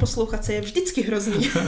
Poslouchat 0.00 0.44
se 0.44 0.52
je 0.52 0.60
vždycky 0.60 1.02
hrozný. 1.02 1.50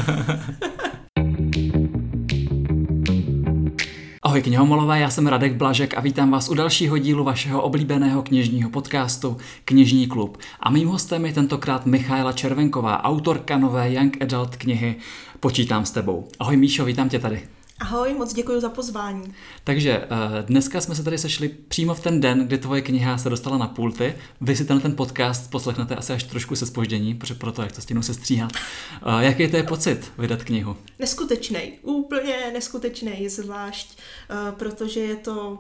Ahoj 4.22 4.42
knihomolové, 4.42 5.00
já 5.00 5.10
jsem 5.10 5.26
Radek 5.26 5.54
Blažek 5.54 5.96
a 5.96 6.00
vítám 6.00 6.30
vás 6.30 6.48
u 6.48 6.54
dalšího 6.54 6.98
dílu 6.98 7.24
vašeho 7.24 7.62
oblíbeného 7.62 8.22
knižního 8.22 8.71
podcastu 8.71 9.37
Knižní 9.64 10.06
klub. 10.06 10.38
A 10.61 10.71
mým 10.71 10.88
hostem 10.88 11.27
je 11.27 11.32
tentokrát 11.32 11.87
Michaela 11.87 12.32
Červenková, 12.32 13.04
autorka 13.04 13.58
nové 13.58 13.93
Young 13.93 14.22
Adult 14.22 14.56
knihy 14.56 14.97
Počítám 15.40 15.87
s 15.87 15.90
tebou. 15.90 16.28
Ahoj 16.38 16.56
Míšo, 16.56 16.84
vítám 16.84 17.09
tě 17.09 17.19
tady. 17.19 17.42
Ahoj, 17.80 18.15
moc 18.15 18.33
děkuji 18.33 18.60
za 18.60 18.69
pozvání. 18.69 19.34
Takže 19.65 19.92
eh, 19.92 20.06
dneska 20.42 20.80
jsme 20.80 20.95
se 20.95 21.02
tady 21.02 21.19
sešli 21.19 21.48
přímo 21.48 21.95
v 21.95 22.01
ten 22.01 22.20
den, 22.20 22.47
kdy 22.47 22.59
tvoje 22.59 22.83
kniha 22.83 23.19
se 23.19 23.30
dostala 23.30 23.59
na 23.59 23.66
pulty. 23.66 24.15
Vy 24.41 24.56
si 24.56 24.65
ten, 24.65 24.80
ten 24.80 24.97
podcast 24.97 25.51
poslechnete 25.51 25.97
asi 25.97 26.12
až 26.12 26.24
trošku 26.24 26.56
se 26.56 26.66
spoždění, 26.66 27.15
protože 27.15 27.34
proto, 27.34 27.62
jak 27.62 27.73
to 27.73 27.80
stínu 27.80 28.02
se 28.02 28.15
stříhat. 28.15 28.52
Eh, 28.52 29.24
jaký 29.24 29.48
to 29.48 29.56
je 29.56 29.62
pocit 29.62 30.12
vydat 30.19 30.45
knihu? 30.45 30.77
Neskutečný, 30.98 31.73
úplně 31.83 32.51
neskutečný, 32.53 33.29
zvlášť, 33.29 33.98
eh, 34.31 34.53
protože 34.53 35.01
je 35.01 35.17
to 35.17 35.59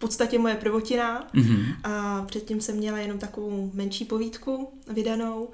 podstatě 0.00 0.38
moje 0.38 0.54
prvotina. 0.54 1.28
Mm-hmm. 1.34 1.74
A 1.84 2.22
předtím 2.22 2.60
jsem 2.60 2.76
měla 2.76 2.98
jenom 2.98 3.18
takovou 3.18 3.70
menší 3.74 4.04
povídku 4.04 4.68
vydanou 4.88 5.48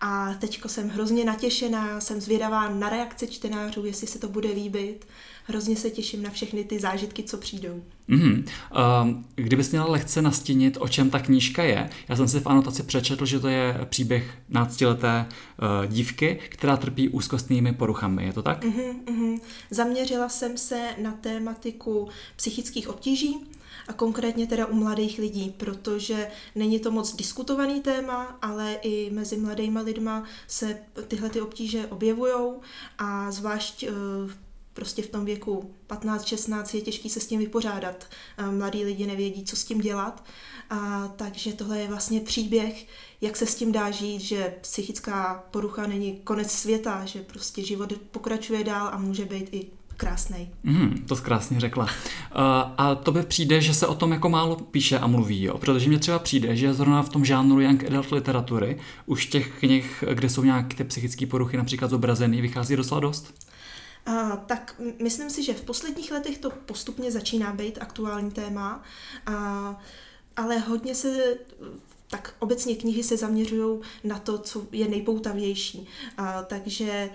a 0.00 0.34
teďko 0.34 0.68
jsem 0.68 0.88
hrozně 0.88 1.24
natěšená, 1.24 2.00
jsem 2.00 2.20
zvědavá 2.20 2.68
na 2.68 2.88
reakce 2.88 3.26
čtenářů, 3.26 3.84
jestli 3.84 4.06
se 4.06 4.18
to 4.18 4.28
bude 4.28 4.48
líbit. 4.48 5.06
Hrozně 5.44 5.76
se 5.76 5.90
těším 5.90 6.22
na 6.22 6.30
všechny 6.30 6.64
ty 6.64 6.80
zážitky, 6.80 7.22
co 7.22 7.36
přijdou. 7.36 7.82
Mm-hmm. 8.08 8.44
Uh, 9.04 9.22
kdybys 9.34 9.70
měla 9.70 9.86
lehce 9.86 10.22
nastínit, 10.22 10.76
o 10.80 10.88
čem 10.88 11.10
ta 11.10 11.18
knížka 11.18 11.62
je, 11.62 11.90
já 12.08 12.16
jsem 12.16 12.28
si 12.28 12.40
v 12.40 12.46
anotaci 12.46 12.82
přečetl, 12.82 13.26
že 13.26 13.40
to 13.40 13.48
je 13.48 13.80
příběh 13.84 14.38
náctileté 14.48 15.26
uh, 15.26 15.92
dívky, 15.92 16.38
která 16.48 16.76
trpí 16.76 17.08
úzkostnými 17.08 17.72
poruchami, 17.72 18.24
je 18.24 18.32
to 18.32 18.42
tak? 18.42 18.64
Mm-hmm, 18.64 19.04
mm-hmm. 19.04 19.40
Zaměřila 19.70 20.28
jsem 20.28 20.56
se 20.58 20.88
na 21.02 21.12
tématiku 21.12 22.08
psychických 22.36 22.88
obtíží, 22.88 23.36
a 23.88 23.92
konkrétně 23.92 24.46
teda 24.46 24.66
u 24.66 24.74
mladých 24.74 25.18
lidí, 25.18 25.54
protože 25.56 26.28
není 26.54 26.78
to 26.78 26.90
moc 26.90 27.16
diskutovaný 27.16 27.80
téma, 27.80 28.38
ale 28.42 28.74
i 28.82 29.10
mezi 29.10 29.36
mladýma 29.36 29.80
lidma 29.80 30.24
se 30.46 30.78
tyhle 31.08 31.30
ty 31.30 31.40
obtíže 31.40 31.86
objevují 31.86 32.52
a 32.98 33.30
zvlášť 33.30 33.82
eh, 33.82 33.88
prostě 34.72 35.02
v 35.02 35.10
tom 35.10 35.24
věku 35.24 35.74
15-16 35.88 36.76
je 36.76 36.82
těžký 36.82 37.10
se 37.10 37.20
s 37.20 37.26
tím 37.26 37.40
vypořádat. 37.40 38.06
Mladí 38.50 38.84
lidi 38.84 39.06
nevědí, 39.06 39.44
co 39.44 39.56
s 39.56 39.64
tím 39.64 39.80
dělat. 39.80 40.24
A, 40.70 41.08
takže 41.16 41.52
tohle 41.52 41.78
je 41.78 41.88
vlastně 41.88 42.20
příběh, 42.20 42.86
jak 43.20 43.36
se 43.36 43.46
s 43.46 43.54
tím 43.54 43.72
dá 43.72 43.90
žít, 43.90 44.20
že 44.20 44.54
psychická 44.60 45.44
porucha 45.50 45.86
není 45.86 46.16
konec 46.24 46.52
světa, 46.52 47.04
že 47.04 47.22
prostě 47.22 47.64
život 47.64 47.92
pokračuje 48.10 48.64
dál 48.64 48.88
a 48.92 48.98
může 48.98 49.24
být 49.24 49.48
i 49.52 49.66
krásný. 49.96 50.50
Mm, 50.62 51.04
to 51.08 51.16
krásně 51.16 51.60
řekla. 51.60 51.84
Uh, 51.84 51.90
a 52.78 52.94
to 52.94 53.12
by 53.12 53.22
přijde, 53.22 53.60
že 53.60 53.74
se 53.74 53.86
o 53.86 53.94
tom 53.94 54.12
jako 54.12 54.28
málo 54.28 54.56
píše 54.56 54.98
a 54.98 55.06
mluví, 55.06 55.42
jo? 55.42 55.58
protože 55.58 55.88
mně 55.88 55.98
třeba 55.98 56.18
přijde, 56.18 56.56
že 56.56 56.74
zrovna 56.74 57.02
v 57.02 57.08
tom 57.08 57.24
žánru 57.24 57.60
young 57.60 57.84
adult 57.84 58.12
literatury 58.12 58.78
už 59.06 59.26
těch 59.26 59.58
knih, 59.58 60.04
kde 60.14 60.28
jsou 60.28 60.44
nějaké 60.44 60.76
ty 60.76 60.84
psychické 60.84 61.26
poruchy 61.26 61.56
například 61.56 61.90
zobrazeny, 61.90 62.40
vychází 62.40 62.76
docela 62.76 63.00
dost. 63.00 63.34
Uh, 64.08 64.36
tak 64.46 64.80
myslím 65.02 65.30
si, 65.30 65.42
že 65.42 65.54
v 65.54 65.64
posledních 65.64 66.10
letech 66.10 66.38
to 66.38 66.50
postupně 66.50 67.12
začíná 67.12 67.52
být 67.52 67.78
aktuální 67.80 68.30
téma, 68.30 68.82
uh, 69.28 69.34
ale 70.36 70.58
hodně 70.58 70.94
se 70.94 71.36
tak 72.12 72.34
obecně 72.38 72.76
knihy 72.76 73.02
se 73.02 73.16
zaměřují 73.16 73.80
na 74.04 74.18
to, 74.18 74.38
co 74.38 74.66
je 74.72 74.88
nejpoutavější. 74.88 75.86
A, 76.16 76.42
takže 76.42 77.10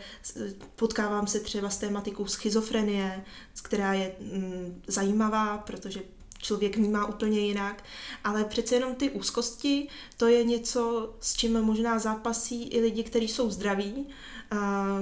potkávám 0.75 1.27
se 1.27 1.39
třeba 1.39 1.69
s 1.69 1.77
tématikou 1.77 2.25
schizofrenie, 2.25 3.25
která 3.61 3.93
je 3.93 4.15
mm, 4.19 4.81
zajímavá, 4.87 5.57
protože 5.57 6.01
člověk 6.41 6.77
vnímá 6.77 7.05
úplně 7.05 7.39
jinak, 7.39 7.83
ale 8.23 8.43
přece 8.43 8.75
jenom 8.75 8.95
ty 8.95 9.09
úzkosti, 9.09 9.87
to 10.17 10.27
je 10.27 10.43
něco, 10.43 11.13
s 11.19 11.33
čím 11.33 11.61
možná 11.61 11.99
zápasí 11.99 12.63
i 12.63 12.81
lidi, 12.81 13.03
kteří 13.03 13.27
jsou 13.27 13.49
zdraví. 13.49 14.07
A, 14.51 14.97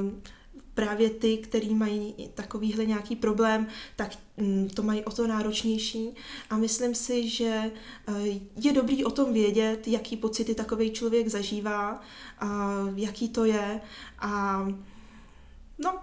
právě 0.75 1.09
ty, 1.09 1.38
který 1.38 1.75
mají 1.75 2.16
takovýhle 2.34 2.86
nějaký 2.86 3.16
problém, 3.16 3.68
tak 3.96 4.12
mm, 4.38 4.69
to 4.69 4.84
mají 4.84 5.03
o 5.03 5.12
to 5.12 5.28
náročnější. 5.28 6.16
A 6.50 6.58
myslím 6.58 6.96
si, 6.96 7.30
že 7.30 7.72
eh, 8.08 8.13
je 8.56 8.74
dobrý 8.74 9.06
o 9.06 9.12
tom 9.12 9.34
vědět, 9.34 9.88
jaký 9.88 10.18
pocity 10.18 10.56
takový 10.56 10.91
člověk 10.91 11.28
zažívá, 11.28 12.02
jaký 12.96 13.30
to 13.30 13.46
je. 13.46 13.81
A 14.19 14.62
no, 15.80 16.00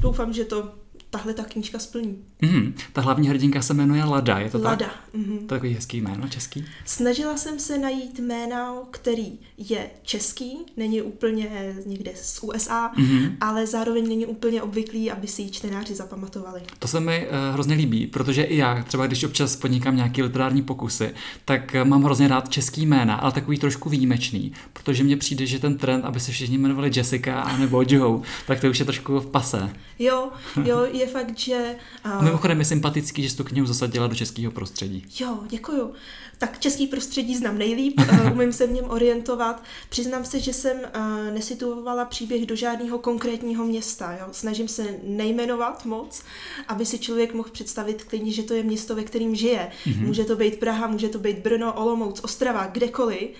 doufám, 0.00 0.32
že 0.32 0.44
to 0.44 0.83
tahle 1.14 1.34
ta 1.34 1.44
knížka 1.44 1.78
splní. 1.78 2.18
Mm, 2.42 2.74
ta 2.92 3.00
hlavní 3.00 3.28
hrdinka 3.28 3.62
se 3.62 3.74
jmenuje 3.74 4.04
Lada, 4.04 4.38
je 4.38 4.50
to 4.50 4.58
Lada. 4.58 4.86
tak? 4.86 5.14
Mm-hmm. 5.14 5.46
Takový 5.46 5.74
hezký 5.74 6.00
jméno, 6.00 6.28
český? 6.28 6.64
Snažila 6.84 7.36
jsem 7.36 7.58
se 7.58 7.78
najít 7.78 8.18
jméno, 8.18 8.86
který 8.90 9.38
je 9.58 9.90
český, 10.02 10.56
není 10.76 11.02
úplně 11.02 11.74
někde 11.86 12.12
z 12.14 12.42
USA, 12.42 12.92
mm-hmm. 12.96 13.36
ale 13.40 13.66
zároveň 13.66 14.08
není 14.08 14.26
úplně 14.26 14.62
obvyklý, 14.62 15.10
aby 15.10 15.26
si 15.26 15.42
ji 15.42 15.50
čtenáři 15.50 15.94
zapamatovali. 15.94 16.60
To 16.78 16.88
se 16.88 17.00
mi 17.00 17.26
uh, 17.26 17.54
hrozně 17.54 17.74
líbí, 17.74 18.06
protože 18.06 18.42
i 18.42 18.56
já, 18.56 18.82
třeba 18.82 19.06
když 19.06 19.24
občas 19.24 19.56
podnikám 19.56 19.96
nějaký 19.96 20.22
literární 20.22 20.62
pokusy, 20.62 21.14
tak 21.44 21.76
uh, 21.80 21.88
mám 21.88 22.02
hrozně 22.02 22.28
rád 22.28 22.48
český 22.48 22.86
jména, 22.86 23.14
ale 23.14 23.32
takový 23.32 23.58
trošku 23.58 23.88
výjimečný, 23.88 24.52
protože 24.72 25.04
mně 25.04 25.16
přijde, 25.16 25.46
že 25.46 25.58
ten 25.58 25.78
trend, 25.78 26.04
aby 26.04 26.20
se 26.20 26.32
všichni 26.32 26.58
jmenovali 26.58 26.90
Jessica 26.94 27.56
nebo 27.58 27.84
Joe, 27.88 28.22
tak 28.46 28.60
to 28.60 28.70
už 28.70 28.78
je 28.78 28.84
trošku 28.84 29.20
v 29.20 29.26
pase. 29.26 29.70
Jo, 29.98 30.28
jo, 30.64 30.86
je 30.92 31.03
fakt, 31.06 31.38
že... 31.38 31.76
Uh, 32.06 32.24
mimochodem 32.24 32.58
je 32.58 32.64
sympatický, 32.64 33.22
že 33.22 33.30
jsi 33.30 33.36
tu 33.36 33.44
knihu 33.44 33.66
zasadila 33.66 34.06
do 34.06 34.14
českého 34.14 34.52
prostředí. 34.52 35.06
Jo, 35.20 35.38
děkuju. 35.48 35.94
Tak 36.38 36.58
český 36.58 36.86
prostředí 36.86 37.36
znám 37.36 37.58
nejlíp, 37.58 38.00
eh, 38.08 38.30
umím 38.32 38.52
se 38.52 38.66
v 38.66 38.72
něm 38.72 38.84
orientovat. 38.88 39.62
Přiznám 39.88 40.24
se, 40.24 40.40
že 40.40 40.52
jsem 40.52 40.76
eh, 40.84 41.30
nesituovala 41.30 42.04
příběh 42.04 42.46
do 42.46 42.56
žádného 42.56 42.98
konkrétního 42.98 43.64
města. 43.64 44.12
Jo? 44.12 44.26
Snažím 44.32 44.68
se 44.68 44.86
nejmenovat 45.02 45.84
moc, 45.84 46.22
aby 46.68 46.86
si 46.86 46.98
člověk 46.98 47.34
mohl 47.34 47.48
představit 47.52 48.04
klidně, 48.04 48.32
že 48.32 48.42
to 48.42 48.54
je 48.54 48.62
město, 48.62 48.94
ve 48.94 49.04
kterém 49.04 49.34
žije. 49.34 49.70
Mm-hmm. 49.86 50.06
Může 50.06 50.24
to 50.24 50.36
být 50.36 50.58
Praha, 50.58 50.86
může 50.86 51.08
to 51.08 51.18
být 51.18 51.38
Brno, 51.38 51.72
Olomouc, 51.72 52.20
Ostrava, 52.24 52.66
kdekoliv. 52.66 53.30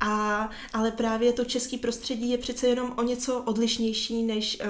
A, 0.00 0.50
ale 0.72 0.90
právě 0.90 1.32
to 1.32 1.44
český 1.44 1.78
prostředí 1.78 2.30
je 2.30 2.38
přece 2.38 2.66
jenom 2.66 2.92
o 2.96 3.02
něco 3.02 3.42
odlišnější 3.42 4.22
než 4.22 4.58
uh, 4.60 4.66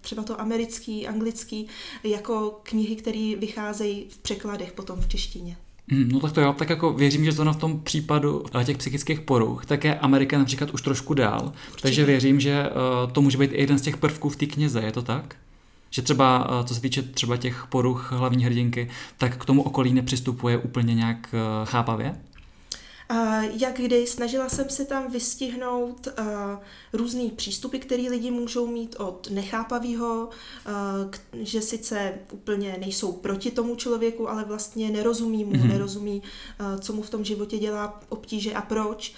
třeba 0.00 0.22
to 0.22 0.40
americký, 0.40 1.06
anglický, 1.06 1.68
jako 2.04 2.60
knihy, 2.62 2.96
které 2.96 3.32
vycházejí 3.38 4.06
v 4.08 4.18
překladech 4.18 4.72
potom 4.72 5.00
v 5.00 5.08
češtině. 5.08 5.56
Hmm, 5.90 6.08
no 6.08 6.20
tak 6.20 6.32
to 6.32 6.40
jo, 6.40 6.52
tak 6.52 6.70
jako 6.70 6.92
věřím, 6.92 7.24
že 7.24 7.32
to 7.32 7.44
na 7.44 7.52
v 7.52 7.56
tom 7.56 7.80
případu 7.80 8.44
eh, 8.60 8.64
těch 8.64 8.76
psychických 8.76 9.20
poruch, 9.20 9.66
tak 9.66 9.84
je 9.84 9.98
Amerika 9.98 10.38
například 10.38 10.70
už 10.70 10.82
trošku 10.82 11.14
dál, 11.14 11.42
Určitě. 11.44 11.82
takže 11.82 12.04
věřím, 12.04 12.40
že 12.40 12.70
uh, 12.70 13.12
to 13.12 13.22
může 13.22 13.38
být 13.38 13.52
i 13.52 13.60
jeden 13.60 13.78
z 13.78 13.82
těch 13.82 13.96
prvků 13.96 14.28
v 14.28 14.36
té 14.36 14.46
knize, 14.46 14.80
je 14.80 14.92
to 14.92 15.02
tak? 15.02 15.36
Že 15.90 16.02
třeba, 16.02 16.50
uh, 16.60 16.66
co 16.66 16.74
se 16.74 16.80
týče 16.80 17.02
třeba 17.02 17.36
těch 17.36 17.66
poruch 17.68 18.12
hlavní 18.12 18.44
hrdinky, 18.44 18.90
tak 19.18 19.36
k 19.36 19.44
tomu 19.44 19.62
okolí 19.62 19.92
nepřistupuje 19.92 20.58
úplně 20.58 20.94
nějak 20.94 21.34
chápavě? 21.64 22.14
Jak 23.52 23.76
kdy, 23.76 24.06
snažila 24.06 24.48
jsem 24.48 24.68
se 24.68 24.84
tam 24.84 25.10
vystihnout 25.10 26.06
uh, 26.06 26.24
různý 26.92 27.30
přístupy, 27.30 27.78
které 27.78 28.02
lidi 28.02 28.30
můžou 28.30 28.66
mít 28.66 28.96
od 28.98 29.30
nechápavého, 29.30 30.28
uh, 30.28 31.10
že 31.32 31.62
sice 31.62 32.14
úplně 32.32 32.76
nejsou 32.80 33.12
proti 33.12 33.50
tomu 33.50 33.76
člověku, 33.76 34.30
ale 34.30 34.44
vlastně 34.44 34.90
nerozumí 34.90 35.44
mu, 35.44 35.52
mm-hmm. 35.52 35.68
nerozumí, 35.68 36.22
uh, 36.60 36.80
co 36.80 36.92
mu 36.92 37.02
v 37.02 37.10
tom 37.10 37.24
životě 37.24 37.58
dělá 37.58 38.00
obtíže 38.08 38.54
a 38.54 38.62
proč, 38.62 39.14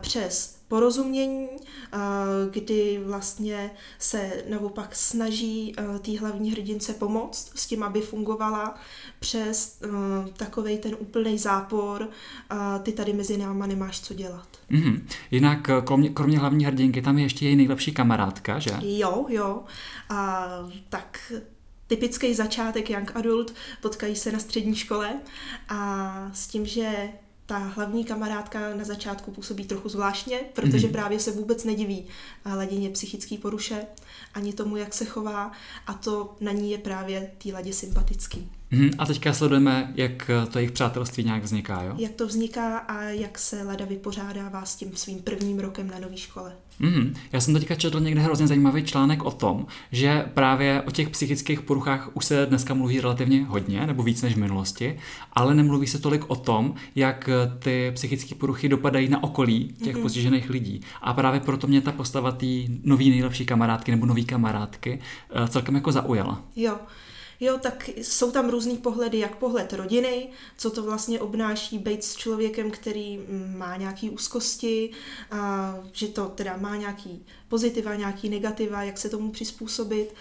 přes 0.00 0.61
porozumění, 0.72 1.48
kdy 2.50 3.00
vlastně 3.04 3.70
se 3.98 4.44
naopak 4.50 4.96
snaží 4.96 5.74
té 6.02 6.18
hlavní 6.18 6.50
hrdince 6.52 6.92
pomoct 6.92 7.52
s 7.54 7.66
tím, 7.66 7.82
aby 7.82 8.00
fungovala 8.00 8.74
přes 9.18 9.82
takovej 10.36 10.78
ten 10.78 10.96
úplný 10.98 11.38
zápor, 11.38 12.08
ty 12.82 12.92
tady 12.92 13.12
mezi 13.12 13.38
náma 13.38 13.66
nemáš 13.66 14.00
co 14.00 14.14
dělat. 14.14 14.48
Mm-hmm. 14.70 15.00
Jinak 15.30 15.70
kromě, 15.84 16.08
kromě 16.08 16.38
hlavní 16.38 16.64
hrdinky 16.64 17.02
tam 17.02 17.18
je 17.18 17.24
ještě 17.24 17.46
její 17.46 17.56
nejlepší 17.56 17.92
kamarádka, 17.92 18.58
že? 18.58 18.70
Jo, 18.82 19.26
jo. 19.28 19.62
A, 20.08 20.46
tak 20.88 21.32
typický 21.86 22.34
začátek 22.34 22.90
young 22.90 23.16
adult, 23.16 23.54
potkají 23.80 24.16
se 24.16 24.32
na 24.32 24.38
střední 24.38 24.74
škole 24.74 25.20
a 25.68 26.30
s 26.32 26.46
tím, 26.46 26.66
že 26.66 27.08
ta 27.46 27.58
hlavní 27.58 28.04
kamarádka 28.04 28.74
na 28.74 28.84
začátku 28.84 29.30
působí 29.30 29.64
trochu 29.64 29.88
zvláštně, 29.88 30.40
protože 30.52 30.88
mm-hmm. 30.88 30.92
právě 30.92 31.20
se 31.20 31.30
vůbec 31.30 31.64
nediví 31.64 32.06
hladině 32.44 32.90
psychické 32.90 33.38
poruše, 33.38 33.86
ani 34.34 34.52
tomu, 34.52 34.76
jak 34.76 34.94
se 34.94 35.04
chová 35.04 35.52
a 35.86 35.94
to 35.94 36.36
na 36.40 36.52
ní 36.52 36.70
je 36.70 36.78
právě 36.78 37.30
té 37.38 37.52
ladě 37.52 37.72
sympatický. 37.72 38.50
Hmm, 38.74 38.90
a 38.98 39.06
teďka 39.06 39.32
sledujeme, 39.32 39.92
jak 39.94 40.30
to 40.50 40.58
jejich 40.58 40.72
přátelství 40.72 41.24
nějak 41.24 41.42
vzniká, 41.42 41.82
jo? 41.82 41.94
Jak 41.98 42.12
to 42.12 42.26
vzniká 42.26 42.78
a 42.78 43.02
jak 43.02 43.38
se 43.38 43.62
Lada 43.62 43.84
vypořádává 43.84 44.64
s 44.64 44.76
tím 44.76 44.96
svým 44.96 45.18
prvním 45.18 45.58
rokem 45.58 45.90
na 45.90 45.98
nové 45.98 46.16
škole. 46.16 46.52
Mm, 46.78 47.14
já 47.32 47.40
jsem 47.40 47.54
teďka 47.54 47.74
četl 47.74 48.00
někde 48.00 48.20
hrozně 48.20 48.46
zajímavý 48.46 48.84
článek 48.84 49.24
o 49.24 49.30
tom, 49.30 49.66
že 49.92 50.24
právě 50.34 50.82
o 50.82 50.90
těch 50.90 51.08
psychických 51.08 51.60
poruchách 51.60 52.10
už 52.14 52.24
se 52.24 52.46
dneska 52.46 52.74
mluví 52.74 53.00
relativně 53.00 53.44
hodně, 53.44 53.86
nebo 53.86 54.02
víc 54.02 54.22
než 54.22 54.34
v 54.34 54.38
minulosti, 54.38 54.98
ale 55.32 55.54
nemluví 55.54 55.86
se 55.86 55.98
tolik 55.98 56.30
o 56.30 56.36
tom, 56.36 56.74
jak 56.94 57.28
ty 57.58 57.90
psychické 57.94 58.34
poruchy 58.34 58.68
dopadají 58.68 59.08
na 59.08 59.22
okolí 59.22 59.74
těch 59.84 59.96
mm-hmm. 59.96 60.02
postižených 60.02 60.50
lidí. 60.50 60.80
A 61.02 61.14
právě 61.14 61.40
proto 61.40 61.66
mě 61.66 61.80
ta 61.80 61.92
postava 61.92 62.32
té 62.32 62.46
nový 62.82 63.10
nejlepší 63.10 63.46
kamarádky 63.46 63.90
nebo 63.90 64.06
nový 64.06 64.24
kamarádky 64.24 64.98
eh, 65.30 65.48
celkem 65.48 65.74
jako 65.74 65.92
zaujala. 65.92 66.42
Jo. 66.56 66.76
Jo, 67.42 67.58
tak 67.58 67.88
jsou 67.96 68.30
tam 68.30 68.50
různý 68.50 68.76
pohledy, 68.76 69.18
jak 69.18 69.36
pohled 69.36 69.72
rodiny, 69.72 70.28
co 70.56 70.70
to 70.70 70.82
vlastně 70.82 71.20
obnáší 71.20 71.78
být 71.78 72.04
s 72.04 72.16
člověkem, 72.16 72.70
který 72.70 73.18
mm, 73.18 73.54
má 73.58 73.76
nějaký 73.76 74.10
úzkosti, 74.10 74.90
a 75.30 75.74
že 75.92 76.08
to 76.08 76.28
teda 76.28 76.56
má 76.56 76.76
nějaký 76.76 77.26
pozitiva, 77.48 77.94
nějaký 77.94 78.28
negativa, 78.28 78.82
jak 78.82 78.98
se 78.98 79.08
tomu 79.08 79.30
přizpůsobit. 79.30 80.14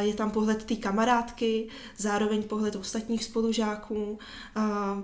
Je 0.00 0.14
tam 0.14 0.30
pohled 0.30 0.64
té 0.64 0.76
kamarádky, 0.76 1.68
zároveň 1.96 2.42
pohled 2.42 2.76
ostatních 2.76 3.24
spolužáků. 3.24 4.18
A 4.54 5.02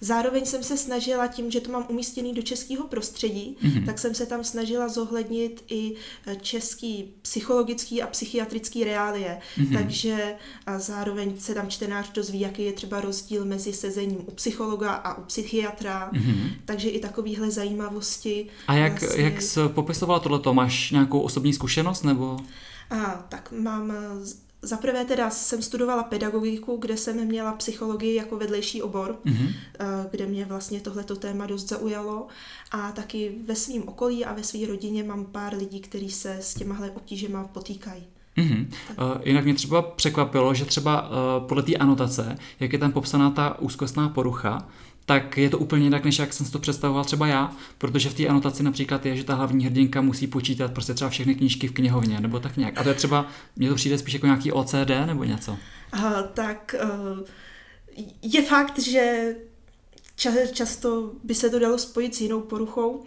Zároveň 0.00 0.46
jsem 0.46 0.62
se 0.62 0.76
snažila 0.76 1.26
tím, 1.26 1.50
že 1.50 1.60
to 1.60 1.72
mám 1.72 1.86
umístěný 1.88 2.34
do 2.34 2.42
českého 2.42 2.86
prostředí, 2.86 3.56
mm-hmm. 3.62 3.86
tak 3.86 3.98
jsem 3.98 4.14
se 4.14 4.26
tam 4.26 4.44
snažila 4.44 4.88
zohlednit 4.88 5.64
i 5.68 5.94
eh, 6.26 6.36
český 6.36 7.14
psychologický 7.22 8.02
a 8.02 8.06
psychiatrický 8.06 8.84
reálie. 8.84 9.38
Mm-hmm. 9.58 9.78
Takže 9.78 10.34
a 10.66 10.78
zároveň 10.78 11.40
se 11.40 11.54
tam 11.54 11.68
čtenář 11.68 12.12
dozví, 12.12 12.40
jaký 12.40 12.64
je 12.64 12.72
třeba 12.72 13.00
rozdíl 13.00 13.44
mezi 13.44 13.72
sezením 13.72 14.18
u 14.26 14.30
psychologa 14.30 14.92
a 14.92 15.18
u 15.18 15.22
psychiatra. 15.22 16.10
Mm-hmm. 16.12 16.50
Takže 16.64 16.88
i 16.88 17.00
takovéhle 17.00 17.50
zajímavosti. 17.50 18.46
A 18.68 18.74
jak, 18.74 19.00
vlastně... 19.00 19.22
jak 19.24 19.42
jsi 19.42 19.60
popisovala 19.68 20.20
tohleto? 20.20 20.54
Máš 20.54 20.90
nějakou 20.90 21.20
osobní 21.20 21.52
zkušenost 21.52 22.02
nebo? 22.02 22.36
A, 22.90 23.24
tak 23.28 23.52
mám 23.52 23.92
za 24.62 24.76
prvé 24.76 25.04
teda 25.04 25.30
jsem 25.30 25.62
studovala 25.62 26.02
pedagogiku, 26.02 26.76
kde 26.76 26.96
jsem 26.96 27.26
měla 27.26 27.52
psychologii 27.52 28.14
jako 28.14 28.36
vedlejší 28.36 28.82
obor, 28.82 29.18
mm-hmm. 29.24 29.54
kde 30.10 30.26
mě 30.26 30.44
vlastně 30.44 30.80
tohleto 30.80 31.16
téma 31.16 31.46
dost 31.46 31.68
zaujalo 31.68 32.26
a 32.70 32.92
taky 32.92 33.32
ve 33.46 33.54
svém 33.56 33.82
okolí 33.88 34.24
a 34.24 34.34
ve 34.34 34.42
své 34.42 34.66
rodině 34.66 35.04
mám 35.04 35.24
pár 35.24 35.56
lidí, 35.56 35.80
kteří 35.80 36.10
se 36.10 36.36
s 36.40 36.54
těmahle 36.54 36.90
obtížema 36.90 37.44
potýkají. 37.44 38.02
Mm-hmm. 38.36 38.66
Uh, 38.66 39.20
jinak 39.24 39.44
mě 39.44 39.54
třeba 39.54 39.82
překvapilo, 39.82 40.54
že 40.54 40.64
třeba 40.64 41.08
uh, 41.08 41.46
podle 41.46 41.62
té 41.62 41.74
anotace, 41.74 42.36
jak 42.60 42.72
je 42.72 42.78
tam 42.78 42.92
popsaná 42.92 43.30
ta 43.30 43.60
úzkostná 43.60 44.08
porucha, 44.08 44.68
tak 45.10 45.38
je 45.38 45.50
to 45.50 45.58
úplně 45.58 45.84
jinak, 45.84 46.04
než 46.04 46.18
jak 46.18 46.32
jsem 46.32 46.46
si 46.46 46.52
to 46.52 46.58
představoval 46.58 47.04
třeba 47.04 47.26
já, 47.26 47.56
protože 47.78 48.10
v 48.10 48.14
té 48.14 48.26
anotaci 48.26 48.62
například 48.62 49.06
je, 49.06 49.16
že 49.16 49.24
ta 49.24 49.34
hlavní 49.34 49.64
hrdinka 49.64 50.00
musí 50.00 50.26
počítat 50.26 50.72
prostě 50.72 50.94
třeba 50.94 51.10
všechny 51.10 51.34
knížky 51.34 51.68
v 51.68 51.72
knihovně, 51.72 52.20
nebo 52.20 52.40
tak 52.40 52.56
nějak. 52.56 52.78
A 52.78 52.82
to 52.82 52.88
je 52.88 52.94
třeba, 52.94 53.26
mně 53.56 53.68
to 53.68 53.74
přijde 53.74 53.98
spíš 53.98 54.14
jako 54.14 54.26
nějaký 54.26 54.52
OCD 54.52 54.90
nebo 55.06 55.24
něco. 55.24 55.58
Aha, 55.92 56.22
tak 56.22 56.74
uh, 56.84 57.26
je 58.22 58.42
fakt, 58.42 58.78
že 58.78 59.34
často 60.52 61.12
by 61.24 61.34
se 61.34 61.50
to 61.50 61.58
dalo 61.58 61.78
spojit 61.78 62.14
s 62.14 62.20
jinou 62.20 62.40
poruchou. 62.40 63.04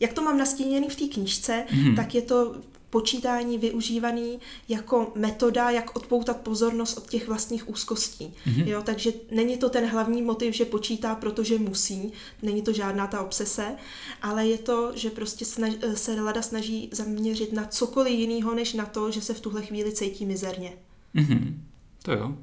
Jak 0.00 0.12
to 0.12 0.22
mám 0.22 0.38
nastíněný 0.38 0.88
v 0.88 0.96
té 0.96 1.04
knížce, 1.14 1.64
mm-hmm. 1.70 1.96
tak 1.96 2.14
je 2.14 2.22
to 2.22 2.54
počítání 2.92 3.58
využívaný 3.58 4.40
jako 4.68 5.12
metoda, 5.14 5.70
jak 5.70 5.96
odpoutat 5.96 6.36
pozornost 6.36 6.98
od 6.98 7.10
těch 7.10 7.28
vlastních 7.28 7.68
úzkostí. 7.68 8.34
Mm-hmm. 8.46 8.66
Jo, 8.66 8.82
takže 8.82 9.12
není 9.30 9.56
to 9.56 9.70
ten 9.70 9.86
hlavní 9.86 10.22
motiv, 10.22 10.54
že 10.54 10.64
počítá, 10.64 11.14
protože 11.14 11.58
musí, 11.58 12.12
není 12.42 12.62
to 12.62 12.72
žádná 12.72 13.06
ta 13.06 13.22
obsese, 13.22 13.76
ale 14.22 14.46
je 14.46 14.58
to, 14.58 14.92
že 14.94 15.10
prostě 15.10 15.44
snaž, 15.44 15.72
se 15.94 16.20
Lada 16.20 16.42
snaží 16.42 16.90
zaměřit 16.92 17.52
na 17.52 17.64
cokoliv 17.64 18.18
jiného, 18.18 18.54
než 18.54 18.72
na 18.72 18.86
to, 18.86 19.10
že 19.10 19.20
se 19.20 19.34
v 19.34 19.40
tuhle 19.40 19.62
chvíli 19.62 19.92
cítí 19.92 20.26
mizerně. 20.26 20.72
Mm-hmm. 21.14 21.54
To 22.02 22.12
jo. 22.12 22.36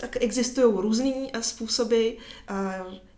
Tak 0.00 0.16
existují 0.20 0.74
různé 0.76 1.12
způsoby, 1.40 2.08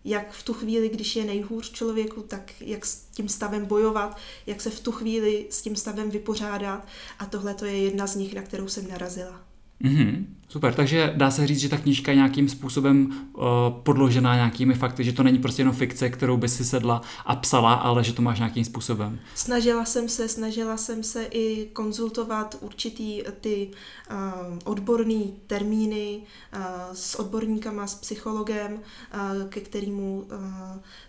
jak 0.08 0.32
v 0.32 0.42
tu 0.42 0.52
chvíli, 0.52 0.88
když 0.88 1.16
je 1.16 1.24
nejhůř 1.24 1.72
člověku, 1.72 2.22
tak 2.22 2.60
jak 2.60 2.86
s 2.86 2.96
tím 2.96 3.28
stavem 3.28 3.66
bojovat, 3.66 4.16
jak 4.46 4.60
se 4.60 4.70
v 4.70 4.80
tu 4.80 4.92
chvíli 4.92 5.46
s 5.50 5.62
tím 5.62 5.76
stavem 5.76 6.10
vypořádat. 6.10 6.86
A 7.18 7.26
tohle 7.26 7.54
to 7.54 7.64
je 7.64 7.78
jedna 7.78 8.06
z 8.06 8.16
nich, 8.16 8.34
na 8.34 8.42
kterou 8.42 8.68
jsem 8.68 8.88
narazila. 8.88 9.47
Mm-hmm. 9.84 10.24
Super, 10.50 10.74
takže 10.74 11.12
dá 11.16 11.30
se 11.30 11.46
říct, 11.46 11.60
že 11.60 11.68
ta 11.68 11.76
knížka 11.76 12.12
je 12.12 12.16
nějakým 12.16 12.48
způsobem 12.48 13.06
uh, 13.06 13.44
podložená 13.82 14.34
nějakými 14.34 14.74
fakty, 14.74 15.04
že 15.04 15.12
to 15.12 15.22
není 15.22 15.38
prostě 15.38 15.60
jenom 15.60 15.74
fikce, 15.74 16.10
kterou 16.10 16.36
by 16.36 16.48
si 16.48 16.64
sedla 16.64 17.02
a 17.26 17.36
psala, 17.36 17.74
ale 17.74 18.04
že 18.04 18.12
to 18.12 18.22
máš 18.22 18.38
nějakým 18.38 18.64
způsobem. 18.64 19.18
Snažila 19.34 19.84
jsem 19.84 20.08
se, 20.08 20.28
snažila 20.28 20.76
jsem 20.76 21.02
se 21.02 21.24
i 21.24 21.66
konzultovat 21.72 22.56
určitý 22.60 23.22
ty 23.40 23.68
uh, 24.10 24.16
odborné 24.64 25.24
termíny 25.46 26.20
uh, 26.54 26.60
s 26.92 27.14
odborníkama, 27.14 27.86
s 27.86 27.94
psychologem, 27.94 28.72
uh, 28.72 29.48
ke 29.48 29.60
kterému 29.60 30.18
uh, 30.18 30.38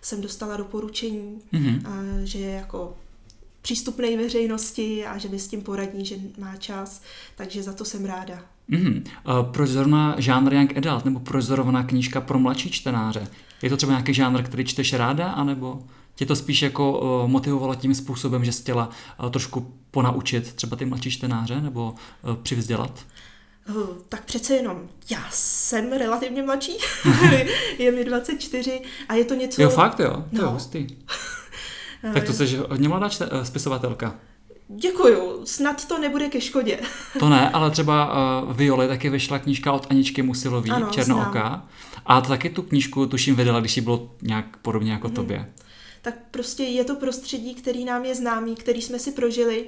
jsem 0.01 0.21
dostala 0.21 0.57
doporučení, 0.57 1.41
mm-hmm. 1.53 1.87
uh, 1.87 2.23
že 2.23 2.39
je 2.39 2.51
jako 2.51 2.97
přístupný 3.61 4.17
veřejnosti 4.17 5.05
a 5.05 5.17
že 5.17 5.29
mi 5.29 5.39
s 5.39 5.47
tím 5.47 5.61
poradí, 5.61 6.05
že 6.05 6.15
má 6.37 6.55
čas, 6.55 7.01
takže 7.35 7.63
za 7.63 7.73
to 7.73 7.85
jsem 7.85 8.05
ráda. 8.05 8.45
Mm-hmm. 8.71 9.03
Uh, 9.27 9.51
proč 9.51 9.69
zrovna 9.69 10.15
žánr 10.17 10.53
Young 10.53 10.77
Adult, 10.77 11.05
nebo 11.05 11.19
proč 11.19 11.45
zrovna 11.45 11.83
knížka 11.83 12.21
pro 12.21 12.39
mladší 12.39 12.71
čtenáře? 12.71 13.27
Je 13.61 13.69
to 13.69 13.77
třeba 13.77 13.91
nějaký 13.91 14.13
žánr, 14.13 14.43
který 14.43 14.65
čteš 14.65 14.93
ráda, 14.93 15.27
anebo 15.31 15.79
tě 16.15 16.25
to 16.25 16.35
spíš 16.35 16.61
jako 16.61 16.99
uh, 16.99 17.29
motivovalo 17.29 17.75
tím 17.75 17.95
způsobem, 17.95 18.45
že 18.45 18.51
jsi 18.51 18.61
chtěla 18.61 18.89
uh, 19.23 19.29
trošku 19.29 19.73
ponaučit 19.91 20.53
třeba 20.53 20.77
ty 20.77 20.85
mladší 20.85 21.11
čtenáře, 21.11 21.61
nebo 21.61 21.95
uh, 22.23 22.35
přivzdělat? 22.35 23.05
Tak 24.09 24.25
přece 24.25 24.55
jenom, 24.55 24.81
já 25.11 25.27
jsem 25.31 25.93
relativně 25.93 26.43
mladší, 26.43 26.77
je 27.77 27.91
mi 27.91 28.05
24 28.05 28.81
a 29.09 29.13
je 29.13 29.25
to 29.25 29.33
něco... 29.33 29.61
Jo, 29.61 29.69
fakt 29.69 29.99
jo, 29.99 30.13
to 30.35 30.41
no. 30.41 30.43
je 30.43 30.47
hustý. 30.47 30.87
tak 32.13 32.23
to 32.23 32.33
jsi 32.33 32.57
hodně 32.69 32.87
mladá 32.89 33.07
čte- 33.07 33.41
spisovatelka. 33.43 34.15
Děkuju, 34.75 35.45
snad 35.45 35.87
to 35.87 35.97
nebude 35.97 36.29
ke 36.29 36.41
škodě. 36.41 36.79
to 37.19 37.29
ne, 37.29 37.49
ale 37.49 37.71
třeba 37.71 38.13
uh, 38.43 38.53
Violi 38.53 38.87
taky 38.87 39.09
vyšla 39.09 39.39
knížka 39.39 39.71
od 39.71 39.87
Aničky 39.89 40.21
Musilový, 40.21 40.69
ano, 40.69 40.89
Černooka. 40.91 41.67
A 42.05 42.21
taky 42.21 42.49
tu 42.49 42.61
knížku 42.61 43.05
tuším 43.05 43.35
vydala, 43.35 43.59
když 43.59 43.77
jí 43.77 43.83
bylo 43.83 44.11
nějak 44.21 44.57
podobně 44.57 44.91
jako 44.91 45.07
hmm. 45.07 45.15
tobě. 45.15 45.53
Tak 46.01 46.13
prostě 46.31 46.63
je 46.63 46.83
to 46.83 46.95
prostředí, 46.95 47.55
který 47.55 47.85
nám 47.85 48.05
je 48.05 48.15
známý, 48.15 48.55
který 48.55 48.81
jsme 48.81 48.99
si 48.99 49.11
prožili. 49.11 49.65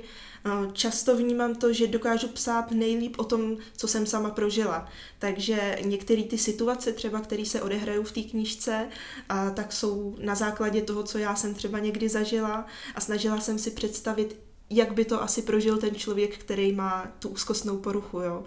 Často 0.73 1.17
vnímám 1.17 1.55
to, 1.55 1.73
že 1.73 1.87
dokážu 1.87 2.27
psát 2.27 2.71
nejlíp 2.71 3.15
o 3.19 3.23
tom, 3.23 3.57
co 3.77 3.87
jsem 3.87 4.05
sama 4.05 4.29
prožila. 4.29 4.87
Takže 5.19 5.77
některé 5.85 6.23
ty 6.23 6.37
situace 6.37 6.93
třeba, 6.93 7.19
které 7.19 7.45
se 7.45 7.61
odehrají 7.61 7.99
v 8.03 8.11
té 8.11 8.21
knížce, 8.21 8.87
a 9.29 9.49
tak 9.49 9.73
jsou 9.73 10.15
na 10.19 10.35
základě 10.35 10.81
toho, 10.81 11.03
co 11.03 11.17
já 11.17 11.35
jsem 11.35 11.53
třeba 11.53 11.79
někdy 11.79 12.09
zažila 12.09 12.65
a 12.95 13.01
snažila 13.01 13.39
jsem 13.39 13.59
si 13.59 13.71
představit 13.71 14.50
jak 14.71 14.93
by 14.93 15.05
to 15.05 15.23
asi 15.23 15.41
prožil 15.41 15.77
ten 15.77 15.95
člověk, 15.95 16.37
který 16.37 16.71
má 16.71 17.07
tu 17.19 17.29
úzkostnou 17.29 17.77
poruchu, 17.77 18.19
jo. 18.19 18.43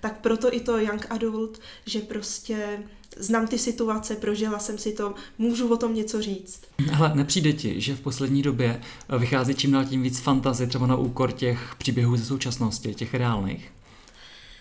Tak 0.00 0.20
proto 0.20 0.54
i 0.54 0.60
to 0.60 0.78
young 0.78 1.06
adult, 1.10 1.60
že 1.86 2.00
prostě 2.00 2.82
znám 3.16 3.46
ty 3.46 3.58
situace, 3.58 4.16
prožila 4.16 4.58
jsem 4.58 4.78
si 4.78 4.92
to, 4.92 5.14
můžu 5.38 5.68
o 5.68 5.76
tom 5.76 5.94
něco 5.94 6.22
říct. 6.22 6.62
Ale 6.98 7.14
nepřijde 7.14 7.52
ti, 7.52 7.80
že 7.80 7.94
v 7.94 8.00
poslední 8.00 8.42
době 8.42 8.80
vychází 9.18 9.54
čím 9.54 9.72
dál 9.72 9.84
tím 9.84 10.02
víc 10.02 10.20
fantazy, 10.20 10.66
třeba 10.66 10.86
na 10.86 10.96
úkor 10.96 11.32
těch 11.32 11.74
příběhů 11.78 12.16
ze 12.16 12.24
současnosti, 12.24 12.94
těch 12.94 13.14
reálných? 13.14 13.72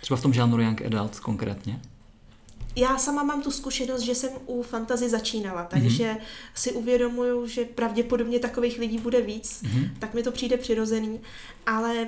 Třeba 0.01 0.17
v 0.17 0.21
tom 0.21 0.33
žánru 0.33 0.61
young 0.61 0.81
adult 0.81 1.19
konkrétně? 1.19 1.81
Já 2.75 2.97
sama 2.97 3.23
mám 3.23 3.41
tu 3.41 3.51
zkušenost, 3.51 4.01
že 4.01 4.15
jsem 4.15 4.31
u 4.45 4.61
fantazy 4.61 5.09
začínala, 5.09 5.63
takže 5.63 6.03
mm-hmm. 6.03 6.21
si 6.53 6.71
uvědomuju, 6.71 7.47
že 7.47 7.65
pravděpodobně 7.65 8.39
takových 8.39 8.79
lidí 8.79 8.97
bude 8.97 9.21
víc, 9.21 9.63
mm-hmm. 9.63 9.89
tak 9.99 10.13
mi 10.13 10.23
to 10.23 10.31
přijde 10.31 10.57
přirozený, 10.57 11.21
ale 11.65 12.07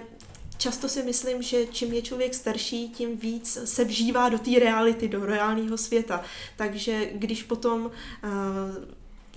často 0.58 0.90
si 0.90 1.04
myslím, 1.04 1.42
že 1.42 1.66
čím 1.66 1.94
je 1.94 2.02
člověk 2.02 2.34
starší, 2.34 2.90
tím 2.90 3.18
víc 3.18 3.58
se 3.66 3.84
vžívá 3.84 4.30
do 4.30 4.40
té 4.40 4.60
reality, 4.60 5.08
do 5.08 5.26
reálného 5.26 5.78
světa. 5.78 6.22
Takže 6.56 7.10
když 7.14 7.44
potom 7.44 7.86
uh, 7.86 8.32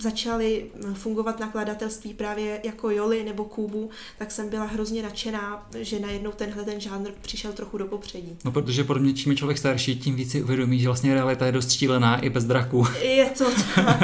začaly 0.01 0.65
fungovat 0.93 1.39
nakladatelství 1.39 2.13
právě 2.13 2.61
jako 2.63 2.89
Joli 2.89 3.23
nebo 3.23 3.45
Kubu, 3.45 3.89
tak 4.17 4.31
jsem 4.31 4.49
byla 4.49 4.65
hrozně 4.65 5.03
nadšená, 5.03 5.69
že 5.79 5.99
najednou 5.99 6.31
tenhle 6.31 6.63
ten 6.63 6.79
žánr 6.79 7.09
přišel 7.21 7.53
trochu 7.53 7.77
do 7.77 7.85
popředí. 7.85 8.37
No 8.45 8.51
protože 8.51 8.83
podle 8.83 9.01
mě 9.03 9.13
čím 9.13 9.31
je 9.31 9.37
člověk 9.37 9.57
starší, 9.57 9.99
tím 9.99 10.15
víc 10.15 10.31
si 10.31 10.43
uvědomí, 10.43 10.79
že 10.79 10.87
vlastně 10.87 11.13
realita 11.13 11.45
je 11.45 11.51
dost 11.51 11.71
šílená 11.71 12.19
i 12.19 12.29
bez 12.29 12.45
draků. 12.45 12.87
Je 13.01 13.25
to 13.25 13.45
tak. 13.75 14.03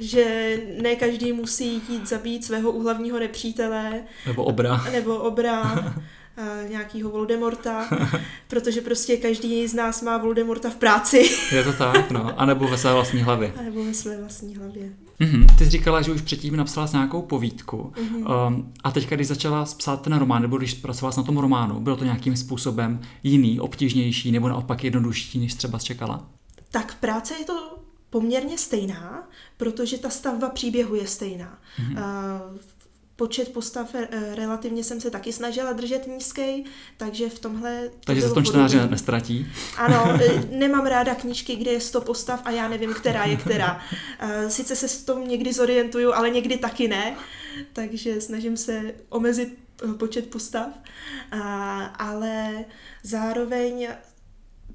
že 0.00 0.56
ne 0.82 0.96
každý 0.96 1.32
musí 1.32 1.82
jít 1.88 2.08
zabít 2.08 2.44
svého 2.44 2.70
úhlavního 2.70 3.18
nepřítele. 3.18 4.02
Nebo 4.26 4.44
obra. 4.44 4.84
Nebo 4.92 5.16
obra. 5.16 5.94
Nějakýho 6.68 7.10
Voldemorta, 7.10 7.88
protože 8.48 8.80
prostě 8.80 9.16
každý 9.16 9.66
z 9.66 9.74
nás 9.74 10.02
má 10.02 10.18
Voldemorta 10.18 10.70
v 10.70 10.76
práci. 10.76 11.30
Je 11.52 11.64
to 11.64 11.72
tak, 11.72 12.10
no. 12.10 12.40
A 12.40 12.46
nebo 12.46 12.68
ve 12.68 12.78
své 12.78 12.92
vlastní 12.92 13.20
hlavě. 13.20 13.52
A 13.58 13.62
nebo 13.62 13.84
ve 13.84 13.94
své 13.94 14.16
vlastní 14.20 14.56
hlavě. 14.56 14.90
Mm-hmm. 15.20 15.46
Ty 15.58 15.64
jsi 15.64 15.70
říkala, 15.70 16.02
že 16.02 16.12
už 16.12 16.20
předtím 16.20 16.56
napsala 16.56 16.88
nějakou 16.92 17.22
povídku 17.22 17.92
mm-hmm. 17.96 18.48
um, 18.48 18.72
a 18.84 18.90
teď, 18.90 19.08
když 19.08 19.26
začala 19.26 19.64
psát 19.64 20.02
ten 20.02 20.18
román, 20.18 20.42
nebo 20.42 20.58
když 20.58 20.74
pracovala 20.74 21.14
na 21.16 21.22
tom 21.22 21.38
románu, 21.38 21.80
bylo 21.80 21.96
to 21.96 22.04
nějakým 22.04 22.36
způsobem 22.36 23.00
jiný, 23.22 23.60
obtížnější 23.60 24.32
nebo 24.32 24.48
naopak 24.48 24.84
jednodušší, 24.84 25.38
než 25.38 25.54
třeba 25.54 25.78
čekala? 25.78 26.26
Tak 26.70 26.94
práce 26.94 27.34
je 27.38 27.44
to 27.44 27.78
poměrně 28.10 28.58
stejná, 28.58 29.28
protože 29.56 29.98
ta 29.98 30.10
stavba 30.10 30.48
příběhu 30.48 30.94
je 30.94 31.06
stejná. 31.06 31.58
Mm-hmm. 31.78 31.98
Uh, 32.52 32.58
počet 33.20 33.52
postav 33.52 33.94
eh, 33.94 34.34
relativně 34.34 34.84
jsem 34.84 35.00
se 35.00 35.10
taky 35.10 35.32
snažila 35.32 35.72
držet 35.72 36.06
nízký, 36.06 36.64
takže 36.96 37.28
v 37.28 37.38
tomhle... 37.38 37.90
Takže 38.04 38.22
se 38.22 38.28
v 38.28 38.34
tom 38.34 38.44
čtenáři 38.44 38.78
nestratí? 38.88 39.46
Ano, 39.76 40.18
eh, 40.24 40.42
nemám 40.50 40.86
ráda 40.86 41.14
knížky, 41.14 41.56
kde 41.56 41.70
je 41.70 41.80
100 41.80 42.00
postav 42.00 42.40
a 42.44 42.50
já 42.50 42.68
nevím, 42.68 42.94
která 42.94 43.24
je 43.24 43.36
která. 43.36 43.80
Eh, 44.18 44.50
sice 44.50 44.76
se 44.76 44.88
s 44.88 45.02
tom 45.02 45.28
někdy 45.28 45.52
zorientuju, 45.52 46.12
ale 46.12 46.30
někdy 46.30 46.56
taky 46.56 46.88
ne, 46.88 47.16
takže 47.72 48.20
snažím 48.20 48.56
se 48.56 48.94
omezit 49.08 49.58
počet 49.98 50.30
postav, 50.30 50.68
ale 51.98 52.64
zároveň 53.02 53.88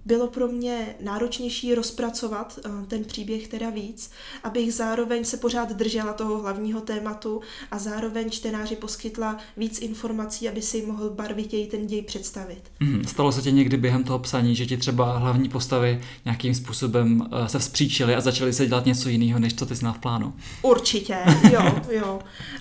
bylo 0.06 0.28
pro 0.28 0.48
mě 0.48 0.96
náročnější 1.04 1.76
rozpracovat 1.76 2.60
eh, 2.66 2.70
ten 2.88 3.04
příběh 3.04 3.48
teda 3.48 3.70
víc, 3.70 4.12
abych 4.44 4.74
zároveň 4.74 5.26
se 5.26 5.38
pořád 5.38 5.72
držela 5.72 6.14
toho 6.14 6.42
hlavního 6.42 6.82
tématu 6.82 7.42
a 7.72 7.80
zároveň 7.80 8.30
čtenáři 8.30 8.76
poskytla 8.76 9.38
víc 9.58 9.80
informací, 9.80 10.50
aby 10.50 10.62
si 10.62 10.86
mohl 10.86 11.10
barvitěji 11.10 11.68
ten 11.68 11.88
děj 11.88 12.02
představit. 12.02 12.62
Mm, 12.80 13.04
stalo 13.08 13.32
se 13.32 13.42
ti 13.42 13.52
někdy 13.52 13.78
během 13.78 14.04
toho 14.04 14.20
psaní, 14.20 14.56
že 14.56 14.66
ti 14.66 14.78
třeba 14.78 15.18
hlavní 15.18 15.50
postavy 15.50 16.02
nějakým 16.26 16.56
způsobem 16.56 17.22
uh, 17.22 17.46
se 17.46 17.60
vzpříčily 17.60 18.16
a 18.16 18.22
začaly 18.22 18.54
se 18.54 18.68
dělat 18.68 18.86
něco 18.86 19.10
jiného, 19.10 19.40
než 19.40 19.54
co 19.54 19.66
ty 19.66 19.76
jsi 19.76 19.84
měl 19.84 19.94
v 19.94 20.00
plánu? 20.00 20.34
Určitě, 20.62 21.18
jo, 21.52 21.82
jo. 21.92 22.20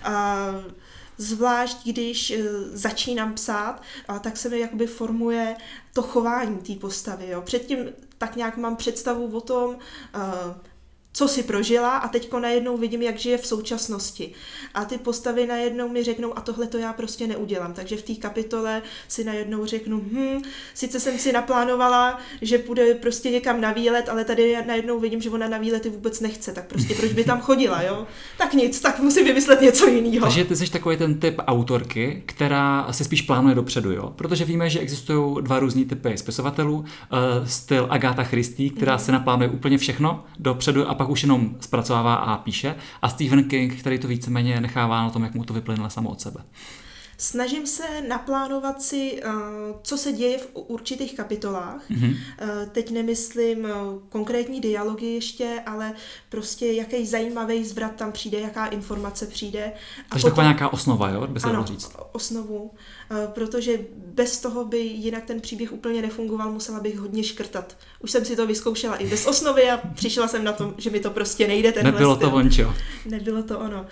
Uh, 0.08 0.83
zvlášť 1.18 1.86
když 1.86 2.30
eh, 2.30 2.42
začínám 2.72 3.34
psát, 3.34 3.82
tak 4.20 4.36
se 4.36 4.48
mi 4.48 4.58
jakoby 4.58 4.86
formuje 4.86 5.56
to 5.92 6.02
chování 6.02 6.58
té 6.58 6.74
postavy. 6.74 7.28
Jo. 7.28 7.42
Předtím 7.42 7.78
tak 8.18 8.36
nějak 8.36 8.56
mám 8.56 8.76
představu 8.76 9.36
o 9.36 9.40
tom, 9.40 9.76
eh, 10.14 10.73
co 11.16 11.28
si 11.28 11.42
prožila 11.42 11.96
a 11.96 12.08
teďko 12.08 12.40
najednou 12.40 12.76
vidím, 12.76 13.02
jak 13.02 13.18
žije 13.18 13.38
v 13.38 13.46
současnosti. 13.46 14.32
A 14.74 14.84
ty 14.84 14.98
postavy 14.98 15.46
najednou 15.46 15.88
mi 15.88 16.02
řeknou, 16.02 16.38
a 16.38 16.40
tohle 16.40 16.66
to 16.66 16.78
já 16.78 16.92
prostě 16.92 17.26
neudělám. 17.26 17.72
Takže 17.72 17.96
v 17.96 18.02
té 18.02 18.14
kapitole 18.14 18.82
si 19.08 19.24
najednou 19.24 19.66
řeknu, 19.66 20.00
hm, 20.12 20.42
sice 20.74 21.00
jsem 21.00 21.18
si 21.18 21.32
naplánovala, 21.32 22.18
že 22.42 22.58
půjde 22.58 22.94
prostě 22.94 23.30
někam 23.30 23.60
na 23.60 23.72
výlet, 23.72 24.08
ale 24.08 24.24
tady 24.24 24.56
najednou 24.66 25.00
vidím, 25.00 25.20
že 25.20 25.30
ona 25.30 25.48
na 25.48 25.58
výlety 25.58 25.88
vůbec 25.88 26.20
nechce, 26.20 26.52
tak 26.52 26.66
prostě 26.66 26.94
proč 26.94 27.12
by 27.12 27.24
tam 27.24 27.40
chodila, 27.40 27.82
jo? 27.82 28.06
Tak 28.38 28.54
nic, 28.54 28.80
tak 28.80 29.00
musím 29.00 29.24
vymyslet 29.24 29.60
něco 29.60 29.86
jiného. 29.86 30.26
Takže 30.26 30.44
ty 30.44 30.56
jsi 30.56 30.70
takový 30.70 30.96
ten 30.96 31.20
typ 31.20 31.40
autorky, 31.46 32.22
která 32.26 32.86
se 32.90 33.04
spíš 33.04 33.22
plánuje 33.22 33.54
dopředu, 33.54 33.92
jo? 33.92 34.12
Protože 34.16 34.44
víme, 34.44 34.70
že 34.70 34.80
existují 34.80 35.36
dva 35.42 35.58
různý 35.58 35.84
typy 35.84 36.18
spisovatelů. 36.18 36.74
Uh, 36.74 36.86
styl 37.46 37.86
Agáta 37.90 38.24
Christie, 38.24 38.70
která 38.70 38.92
mm. 38.92 38.98
se 38.98 39.12
naplánuje 39.12 39.48
úplně 39.48 39.78
všechno 39.78 40.24
dopředu 40.38 40.88
a 40.88 40.94
pak 40.94 41.03
už 41.10 41.22
jenom 41.22 41.56
zpracovává 41.60 42.14
a 42.14 42.36
píše, 42.36 42.74
a 43.02 43.08
Stephen 43.08 43.44
King, 43.44 43.80
který 43.80 43.98
to 43.98 44.08
víceméně 44.08 44.60
nechává 44.60 45.02
na 45.02 45.10
tom, 45.10 45.22
jak 45.22 45.34
mu 45.34 45.44
to 45.44 45.54
vyplyne 45.54 45.90
samo 45.90 46.10
od 46.10 46.20
sebe. 46.20 46.40
Snažím 47.18 47.66
se 47.66 47.82
naplánovat 48.08 48.82
si, 48.82 49.20
eh, 49.22 49.28
co 49.82 49.98
se 49.98 50.12
děje 50.12 50.38
v 50.38 50.48
určitých 50.54 51.16
kapitolách. 51.16 51.90
Mm-hmm. 51.90 52.16
Teď 52.72 52.90
nemyslím 52.90 53.66
eh, 53.66 53.70
konkrétní 54.08 54.60
dialogy 54.60 55.06
ještě, 55.06 55.62
ale 55.66 55.92
prostě 56.28 56.66
jaký 56.72 57.06
zajímavý 57.06 57.64
zvrat 57.64 57.94
tam 57.94 58.12
přijde, 58.12 58.40
jaká 58.40 58.66
informace 58.66 59.26
přijde. 59.26 59.64
A 59.64 59.70
Takže 60.08 60.22
potom... 60.22 60.30
taková 60.30 60.42
nějaká 60.42 60.72
osnova, 60.72 61.10
jo? 61.10 61.26
By 61.26 61.40
se 61.40 61.46
ano, 61.46 61.64
říct. 61.66 61.96
osnovu. 62.12 62.70
Protože 63.26 63.78
bez 63.96 64.40
toho 64.40 64.64
by 64.64 64.78
jinak 64.78 65.24
ten 65.24 65.40
příběh 65.40 65.72
úplně 65.72 66.02
nefungoval, 66.02 66.52
musela 66.52 66.80
bych 66.80 66.98
hodně 66.98 67.24
škrtat. 67.24 67.76
Už 68.00 68.10
jsem 68.10 68.24
si 68.24 68.36
to 68.36 68.46
vyzkoušela 68.46 68.96
i 68.96 69.06
bez 69.06 69.26
osnovy 69.26 69.70
a 69.70 69.80
přišla 69.94 70.28
jsem 70.28 70.44
na 70.44 70.52
to, 70.52 70.74
že 70.78 70.90
mi 70.90 71.00
to 71.00 71.10
prostě 71.10 71.48
nejde. 71.48 71.74
Nebylo 71.82 72.16
styl. 72.16 72.28
to 72.28 72.36
vončo. 72.36 72.74
Nebylo 73.06 73.42
to 73.42 73.58
ono 73.58 73.86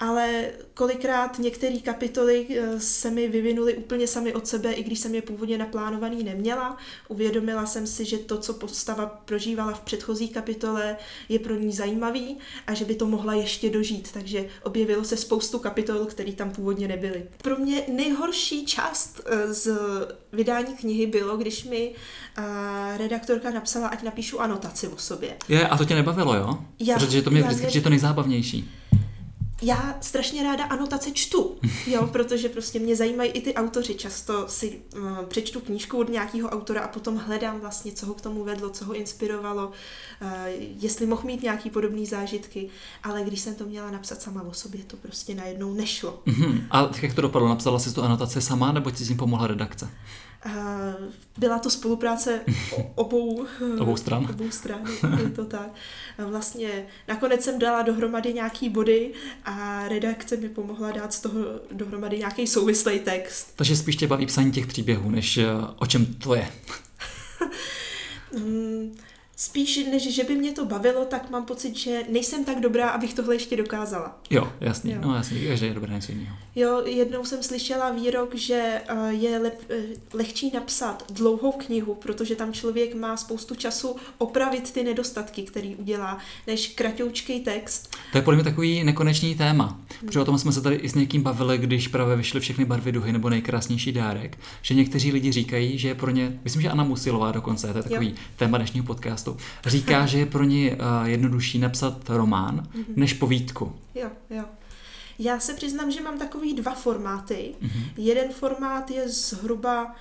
ale 0.00 0.44
kolikrát 0.74 1.38
některé 1.38 1.78
kapitoly 1.78 2.46
eh, 2.50 2.80
se 2.80 3.10
mi 3.10 3.28
vyvinuly 3.28 3.74
úplně 3.74 4.06
sami 4.06 4.34
od 4.34 4.46
sebe, 4.46 4.72
i 4.72 4.82
když 4.82 4.98
jsem 4.98 5.14
je 5.14 5.22
původně 5.22 5.58
naplánovaný 5.58 6.24
neměla. 6.24 6.76
Uvědomila 7.08 7.66
jsem 7.66 7.86
si, 7.86 8.04
že 8.04 8.18
to, 8.18 8.38
co 8.38 8.52
postava 8.54 9.06
prožívala 9.06 9.72
v 9.72 9.80
předchozí 9.80 10.28
kapitole, 10.28 10.96
je 11.28 11.38
pro 11.38 11.54
ní 11.54 11.72
zajímavý 11.72 12.38
a 12.66 12.74
že 12.74 12.84
by 12.84 12.94
to 12.94 13.06
mohla 13.06 13.34
ještě 13.34 13.70
dožít, 13.70 14.12
takže 14.12 14.48
objevilo 14.62 15.04
se 15.04 15.16
spoustu 15.16 15.58
kapitol, 15.58 16.04
které 16.04 16.32
tam 16.32 16.50
původně 16.50 16.88
nebyly. 16.88 17.22
Pro 17.42 17.56
mě 17.56 17.82
nejhorší 17.88 18.66
část 18.66 19.20
eh, 19.26 19.54
z 19.54 19.78
vydání 20.32 20.76
knihy 20.76 21.06
bylo, 21.06 21.36
když 21.36 21.64
mi 21.64 21.94
uh, 22.38 22.44
redaktorka 22.96 23.50
napsala, 23.50 23.88
ať 23.88 24.02
napíšu 24.02 24.40
anotaci 24.40 24.88
o 24.88 24.96
sobě. 24.96 25.36
Je, 25.48 25.68
a 25.68 25.76
to 25.76 25.84
tě 25.84 25.94
nebavilo, 25.94 26.34
jo? 26.34 26.58
Já, 26.80 26.98
Protože 26.98 27.22
to 27.22 27.30
mě 27.30 27.42
vždycky 27.42 27.66
přijde 27.66 27.84
to 27.84 27.90
nejzábavnější 27.90 28.70
já 29.62 29.98
strašně 30.00 30.42
ráda 30.42 30.64
anotace 30.64 31.10
čtu, 31.10 31.56
jo, 31.86 32.06
protože 32.06 32.48
prostě 32.48 32.78
mě 32.78 32.96
zajímají 32.96 33.30
i 33.30 33.40
ty 33.40 33.54
autoři. 33.54 33.94
Často 33.94 34.48
si 34.48 34.82
uh, 34.96 35.18
přečtu 35.24 35.60
knížku 35.60 35.98
od 35.98 36.08
nějakého 36.08 36.48
autora 36.48 36.80
a 36.80 36.88
potom 36.88 37.16
hledám 37.16 37.60
vlastně, 37.60 37.92
co 37.92 38.06
ho 38.06 38.14
k 38.14 38.20
tomu 38.20 38.44
vedlo, 38.44 38.70
co 38.70 38.84
ho 38.84 38.94
inspirovalo, 38.94 39.66
uh, 39.66 40.28
jestli 40.80 41.06
mohl 41.06 41.22
mít 41.24 41.42
nějaký 41.42 41.70
podobný 41.70 42.06
zážitky, 42.06 42.68
ale 43.02 43.22
když 43.22 43.40
jsem 43.40 43.54
to 43.54 43.64
měla 43.64 43.90
napsat 43.90 44.22
sama 44.22 44.42
o 44.42 44.52
sobě, 44.52 44.84
to 44.84 44.96
prostě 44.96 45.34
najednou 45.34 45.74
nešlo. 45.74 46.22
Uh-huh. 46.26 46.62
A 46.70 46.90
jak 47.02 47.14
to 47.14 47.20
dopadlo? 47.20 47.48
Napsala 47.48 47.78
jsi 47.78 47.94
tu 47.94 48.02
anotaci 48.02 48.40
sama, 48.40 48.72
nebo 48.72 48.90
ti 48.90 49.04
s 49.04 49.08
ním 49.08 49.18
pomohla 49.18 49.46
redakce? 49.46 49.90
Byla 51.38 51.58
to 51.58 51.70
spolupráce 51.70 52.40
obou, 52.94 53.46
obou 53.78 53.96
stran. 53.96 54.24
Obou 54.30 54.50
stran, 54.50 54.84
je 55.22 55.30
to 55.30 55.44
tak. 55.44 55.70
Vlastně 56.18 56.86
nakonec 57.08 57.44
jsem 57.44 57.58
dala 57.58 57.82
dohromady 57.82 58.34
nějaký 58.34 58.68
body 58.68 59.12
a 59.44 59.88
redakce 59.88 60.36
mi 60.36 60.48
pomohla 60.48 60.90
dát 60.90 61.12
z 61.12 61.20
toho 61.20 61.38
dohromady 61.72 62.18
nějaký 62.18 62.46
souvislý 62.46 62.98
text. 62.98 63.52
Takže 63.56 63.76
spíš 63.76 63.96
tě 63.96 64.06
baví 64.06 64.26
psaní 64.26 64.52
těch 64.52 64.66
příběhů, 64.66 65.10
než 65.10 65.36
eh, 65.36 65.46
o 65.76 65.86
čem 65.86 66.06
to 66.06 66.34
je. 66.34 66.48
Spíš 69.38 69.76
než 69.90 70.14
že 70.14 70.24
by 70.24 70.34
mě 70.34 70.52
to 70.52 70.64
bavilo, 70.64 71.04
tak 71.04 71.30
mám 71.30 71.44
pocit, 71.44 71.76
že 71.76 72.02
nejsem 72.08 72.44
tak 72.44 72.60
dobrá, 72.60 72.88
abych 72.88 73.14
tohle 73.14 73.34
ještě 73.34 73.56
dokázala. 73.56 74.18
Jo, 74.30 74.52
jasný, 74.60 74.92
jo. 74.92 74.98
no 75.00 75.14
jasný, 75.16 75.46
každý 75.46 75.66
je 75.66 75.74
dobré 75.74 75.94
něco 75.94 76.12
jiného. 76.12 76.36
Jo, 76.54 76.82
jednou 76.86 77.24
jsem 77.24 77.42
slyšela 77.42 77.90
výrok, 77.90 78.34
že 78.34 78.82
eh, 78.88 79.12
je 79.12 79.38
lep, 79.38 79.60
eh, 79.70 79.76
lehčí 80.12 80.50
napsat 80.54 81.04
dlouhou 81.12 81.52
knihu, 81.52 81.94
protože 81.94 82.36
tam 82.36 82.52
člověk 82.52 82.94
má 82.94 83.16
spoustu 83.16 83.54
času 83.54 83.96
opravit 84.18 84.72
ty 84.72 84.84
nedostatky, 84.84 85.42
který 85.42 85.76
udělá, 85.76 86.18
než 86.46 86.68
kratoučký 86.68 87.40
text. 87.40 87.96
To 88.12 88.18
je 88.18 88.22
podle 88.22 88.36
mě 88.36 88.44
takový 88.44 88.84
nekonečný 88.84 89.34
téma, 89.34 89.66
hmm. 89.66 90.06
protože 90.06 90.20
o 90.20 90.24
tom 90.24 90.38
jsme 90.38 90.52
se 90.52 90.60
tady 90.60 90.76
i 90.76 90.88
s 90.88 90.94
někým 90.94 91.22
bavili, 91.22 91.58
když 91.58 91.88
právě 91.88 92.16
vyšly 92.16 92.40
všechny 92.40 92.64
barvy 92.64 92.92
duhy 92.92 93.12
nebo 93.12 93.30
nejkrásnější 93.30 93.92
dárek, 93.92 94.38
že 94.62 94.74
někteří 94.74 95.12
lidi 95.12 95.32
říkají, 95.32 95.78
že 95.78 95.88
je 95.88 95.94
pro 95.94 96.10
ně, 96.10 96.40
myslím, 96.44 96.62
že 96.62 96.70
Anna 96.70 96.84
Musilová 96.84 97.32
dokonce, 97.32 97.72
to 97.72 97.78
je 97.78 97.82
takový 97.82 98.08
jo. 98.08 98.14
téma 98.36 98.58
dnešního 98.58 98.86
podcastu, 98.86 99.25
podcastu, 99.32 99.70
říká, 99.70 100.06
že 100.06 100.18
je 100.18 100.26
pro 100.26 100.44
ní 100.44 100.70
uh, 100.70 100.78
jednodušší 101.04 101.58
napsat 101.58 102.08
román 102.08 102.68
mm-hmm. 102.74 102.84
než 102.96 103.12
povídku. 103.12 103.72
Jo, 103.94 104.10
jo. 104.30 104.44
Já 105.18 105.40
se 105.40 105.54
přiznám, 105.54 105.90
že 105.90 106.02
mám 106.02 106.18
takový 106.18 106.54
dva 106.54 106.74
formáty. 106.74 107.54
Mm-hmm. 107.62 107.84
Jeden 107.96 108.32
formát 108.32 108.90
je 108.90 109.08
zhruba 109.08 109.94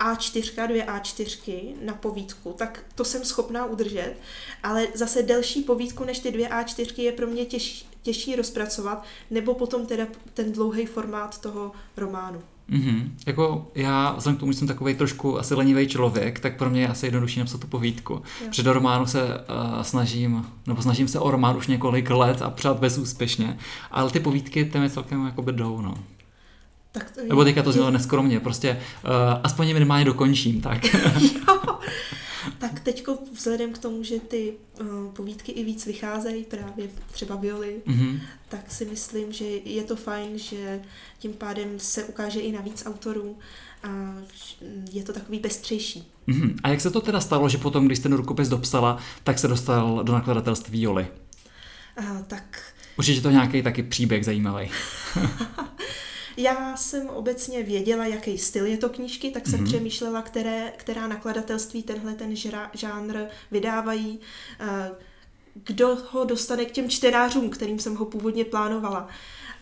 A4, 0.00 0.66
dvě 0.68 0.84
A4 0.86 1.74
na 1.84 1.94
povídku, 1.94 2.52
tak 2.58 2.84
to 2.94 3.04
jsem 3.04 3.24
schopná 3.24 3.66
udržet, 3.66 4.14
ale 4.62 4.86
zase 4.94 5.22
delší 5.22 5.62
povídku 5.62 6.04
než 6.04 6.18
ty 6.18 6.32
dvě 6.32 6.48
A4 6.48 7.02
je 7.02 7.12
pro 7.12 7.26
mě 7.26 7.44
těžší, 7.44 7.88
těžší 8.02 8.36
rozpracovat, 8.36 9.04
nebo 9.30 9.54
potom 9.54 9.86
teda 9.86 10.06
ten 10.34 10.52
dlouhý 10.52 10.86
formát 10.86 11.40
toho 11.40 11.72
románu. 11.96 12.42
Mm-hmm. 12.70 13.10
Jako 13.26 13.70
já, 13.74 14.14
vzhledem 14.16 14.36
k 14.36 14.40
tomu, 14.40 14.52
že 14.52 14.58
jsem 14.58 14.68
takový 14.68 14.94
trošku 14.94 15.38
asi 15.38 15.54
lenivý 15.54 15.86
člověk, 15.86 16.40
tak 16.40 16.56
pro 16.56 16.70
mě 16.70 16.80
je 16.80 16.88
asi 16.88 17.06
jednodušší 17.06 17.40
napsat 17.40 17.60
tu 17.60 17.66
povídku. 17.66 18.22
Před 18.50 18.62
do 18.62 18.72
románu 18.72 19.06
se 19.06 19.24
uh, 19.24 19.82
snažím, 19.82 20.46
nebo 20.66 20.82
snažím 20.82 21.08
se 21.08 21.18
o 21.18 21.30
román 21.30 21.56
už 21.56 21.66
několik 21.66 22.10
let 22.10 22.42
a 22.42 22.50
přát 22.50 22.78
bezúspěšně, 22.78 23.58
ale 23.90 24.10
ty 24.10 24.20
povídky 24.20 24.64
ty 24.64 24.78
mi 24.78 24.90
celkem 24.90 25.26
jako 25.26 25.42
jdou, 25.42 25.80
no. 25.80 25.94
Tak 26.92 27.10
to, 27.10 27.20
Nebo 27.28 27.44
teďka 27.44 27.62
to 27.62 27.72
znělo 27.72 27.90
neskromně, 27.90 28.40
prostě 28.40 28.70
uh, 29.04 29.10
aspoň 29.42 29.68
je 29.68 29.74
minimálně 29.74 30.04
dokončím, 30.04 30.60
tak. 30.60 30.94
jo. 31.48 31.78
Tak 32.58 32.80
teď 32.80 33.06
vzhledem 33.32 33.72
k 33.72 33.78
tomu, 33.78 34.02
že 34.02 34.20
ty 34.20 34.54
uh, 34.80 34.86
povídky 35.12 35.52
i 35.52 35.64
víc 35.64 35.86
vycházejí, 35.86 36.44
právě 36.44 36.88
třeba 37.12 37.36
Violy, 37.36 37.82
mm-hmm. 37.86 38.20
tak 38.48 38.70
si 38.70 38.84
myslím, 38.84 39.32
že 39.32 39.44
je 39.44 39.84
to 39.84 39.96
fajn, 39.96 40.38
že 40.38 40.82
tím 41.18 41.32
pádem 41.32 41.68
se 41.78 42.04
ukáže 42.04 42.40
i 42.40 42.52
na 42.52 42.60
víc 42.60 42.82
autorů 42.86 43.38
a 43.82 44.14
je 44.92 45.02
to 45.02 45.12
takový 45.12 45.38
pestřejší. 45.38 46.12
Mm-hmm. 46.28 46.56
A 46.62 46.68
jak 46.68 46.80
se 46.80 46.90
to 46.90 47.00
teda 47.00 47.20
stalo, 47.20 47.48
že 47.48 47.58
potom, 47.58 47.86
když 47.86 47.98
jste 47.98 48.08
ten 48.08 48.16
rukopis 48.16 48.48
dopsala, 48.48 48.98
tak 49.24 49.38
se 49.38 49.48
dostal 49.48 50.04
do 50.04 50.12
nakladatelství 50.12 50.82
Joly? 50.82 51.06
Uh, 51.98 52.22
tak... 52.26 52.62
Určitě 52.98 53.20
to 53.20 53.30
nějaký 53.30 53.62
taky 53.62 53.82
příběh 53.82 54.24
zajímavý. 54.24 54.70
Já 56.40 56.76
jsem 56.76 57.08
obecně 57.08 57.62
věděla, 57.62 58.06
jaký 58.06 58.38
styl 58.38 58.66
je 58.66 58.76
to 58.76 58.88
knížky, 58.88 59.30
tak 59.30 59.46
jsem 59.46 59.60
mm-hmm. 59.60 59.68
přemýšlela, 59.68 60.22
které, 60.22 60.72
která 60.76 61.06
nakladatelství 61.06 61.82
tenhle 61.82 62.14
ten 62.14 62.36
žánr 62.74 63.18
vydávají, 63.50 64.20
eh, 64.60 64.90
kdo 65.64 65.98
ho 66.10 66.24
dostane 66.24 66.64
k 66.64 66.70
těm 66.70 66.90
čtenářům, 66.90 67.50
kterým 67.50 67.78
jsem 67.78 67.96
ho 67.96 68.04
původně 68.04 68.44
plánovala. 68.44 69.08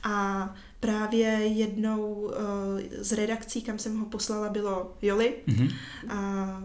A 0.02 0.54
právě 0.80 1.28
jednou 1.46 2.30
eh, 2.32 3.04
z 3.04 3.12
redakcí, 3.12 3.62
kam 3.62 3.78
jsem 3.78 3.98
ho 3.98 4.06
poslala, 4.06 4.48
bylo 4.48 4.96
Joli, 5.02 5.34
mm-hmm. 5.48 5.74
a, 6.08 6.62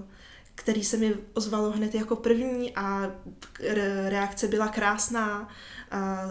který 0.56 0.84
se 0.84 0.98
mi 0.98 1.16
ozvalo 1.34 1.72
hned 1.72 1.96
jako 1.96 2.16
první 2.16 2.76
a 2.76 3.12
reakce 4.10 4.48
byla 4.48 4.68
krásná, 4.68 5.50
a, 5.92 6.30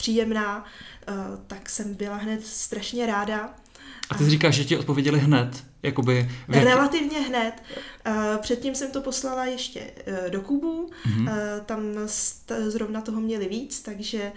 příjemná 0.00 0.64
Eh, 1.10 1.12
tak 1.46 1.70
jsem 1.70 1.94
byla 1.94 2.16
hned 2.16 2.46
strašně 2.46 3.06
ráda. 3.06 3.54
A 4.10 4.14
ty 4.14 4.30
říkáš, 4.30 4.54
že 4.54 4.64
ti 4.64 4.76
odpověděli 4.76 5.18
hned? 5.18 5.64
Jakoby 5.82 6.30
jak... 6.48 6.64
Relativně 6.64 7.20
hned. 7.20 7.62
Eh, 8.04 8.38
předtím 8.40 8.74
jsem 8.74 8.90
to 8.90 9.00
poslala 9.00 9.44
ještě 9.44 9.80
eh, 10.06 10.30
do 10.30 10.40
Kubu, 10.40 10.90
mm-hmm. 11.06 11.30
tam 11.66 11.82
zrovna 12.68 13.00
toho 13.00 13.20
měli 13.20 13.48
víc, 13.48 13.82
takže 13.82 14.32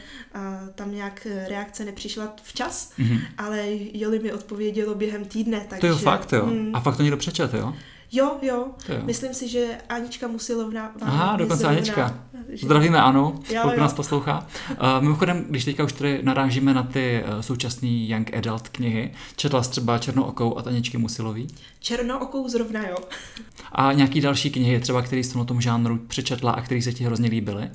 tam 0.76 0.96
nějak 0.96 1.28
reakce 1.48 1.86
nepřišla 1.86 2.34
včas, 2.44 2.92
mm-hmm. 3.00 3.20
ale 3.38 3.64
Joli 3.94 4.20
mi 4.20 4.34
odpovědělo 4.34 4.96
během 4.96 5.26
týdne. 5.26 5.66
Takže, 5.70 5.82
to 5.82 5.88
jo, 5.88 5.98
fakt 5.98 6.34
jo. 6.34 6.46
Mm, 6.46 6.76
a 6.76 6.80
fakt 6.80 6.98
to 6.98 7.04
někdo 7.04 7.18
přečet, 7.18 7.54
jo? 7.54 7.74
Jo, 8.16 8.38
jo, 8.42 8.68
jo. 8.90 8.96
Myslím 9.04 9.34
si, 9.34 9.48
že 9.48 9.78
Anička 9.90 10.28
Musilovna. 10.28 10.92
Aha, 11.02 11.38
dokonce 11.38 11.68
Anička. 11.68 12.20
Zdravíme 12.64 13.02
Anu, 13.02 13.32
pokud 13.62 13.78
nás 13.78 13.94
poslouchá. 13.94 14.48
Uh, 14.70 14.78
mimochodem, 15.00 15.46
když 15.50 15.66
teďka 15.66 15.84
už 15.84 15.94
tady 15.94 16.20
narážíme 16.24 16.74
na 16.74 16.84
ty 16.84 17.24
uh, 17.24 17.42
současné 17.42 17.90
Young 17.90 18.34
Adult 18.38 18.70
knihy, 18.70 19.14
četla 19.36 19.64
jsi 19.64 19.70
třeba 19.70 19.98
Černookou 19.98 20.58
a 20.58 20.62
Aničky 20.62 20.98
Musilový? 20.98 21.48
Černookou 21.80 22.50
zrovna, 22.50 22.88
jo. 22.88 22.98
A 23.72 23.94
nějaký 23.94 24.22
další 24.22 24.52
knihy, 24.52 24.80
třeba 24.80 25.02
který 25.02 25.24
jsi 25.24 25.38
na 25.38 25.46
tom 25.46 25.62
žánru 25.62 25.98
přečetla 26.08 26.52
a 26.52 26.62
který 26.62 26.82
se 26.82 26.94
ti 26.94 27.04
hrozně 27.04 27.30
líbily? 27.30 27.70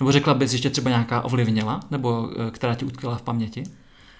Nebo 0.00 0.12
řekla 0.12 0.34
bys 0.34 0.52
ještě 0.52 0.70
třeba 0.70 0.90
nějaká 0.90 1.22
ovlivnila, 1.22 1.80
nebo 1.90 2.22
uh, 2.22 2.50
která 2.50 2.74
ti 2.74 2.84
utkvěla 2.84 3.16
v 3.16 3.22
paměti? 3.22 3.62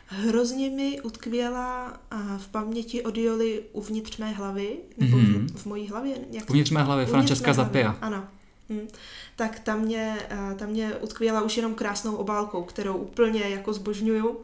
Hrozně 0.07 0.71
mi 0.71 1.01
utkvěla 1.01 2.01
v 2.37 2.49
paměti 2.49 3.03
Joli 3.15 3.63
uvnitř 3.73 4.17
mé 4.17 4.33
hlavy, 4.33 4.77
nebo 4.99 5.17
mm-hmm. 5.17 5.47
v, 5.47 5.63
v 5.63 5.67
mojí 5.67 5.89
hlavě. 5.89 6.17
Jak 6.33 6.51
uvnitř 6.51 6.71
mé 6.71 6.83
hlavy, 6.83 7.07
Francesca 7.07 7.53
Zapia. 7.53 7.97
Ano. 8.01 8.25
Hm. 8.71 8.89
Tak 9.37 9.61
tam 9.61 9.81
mě, 9.81 10.17
tam 10.57 10.69
mě 10.69 10.95
utkvěla 10.95 11.43
už 11.43 11.57
jenom 11.57 11.75
krásnou 11.75 12.17
obálkou, 12.17 12.63
kterou 12.63 12.97
úplně 12.97 13.41
jako 13.41 13.73
zbožňuju. 13.73 14.37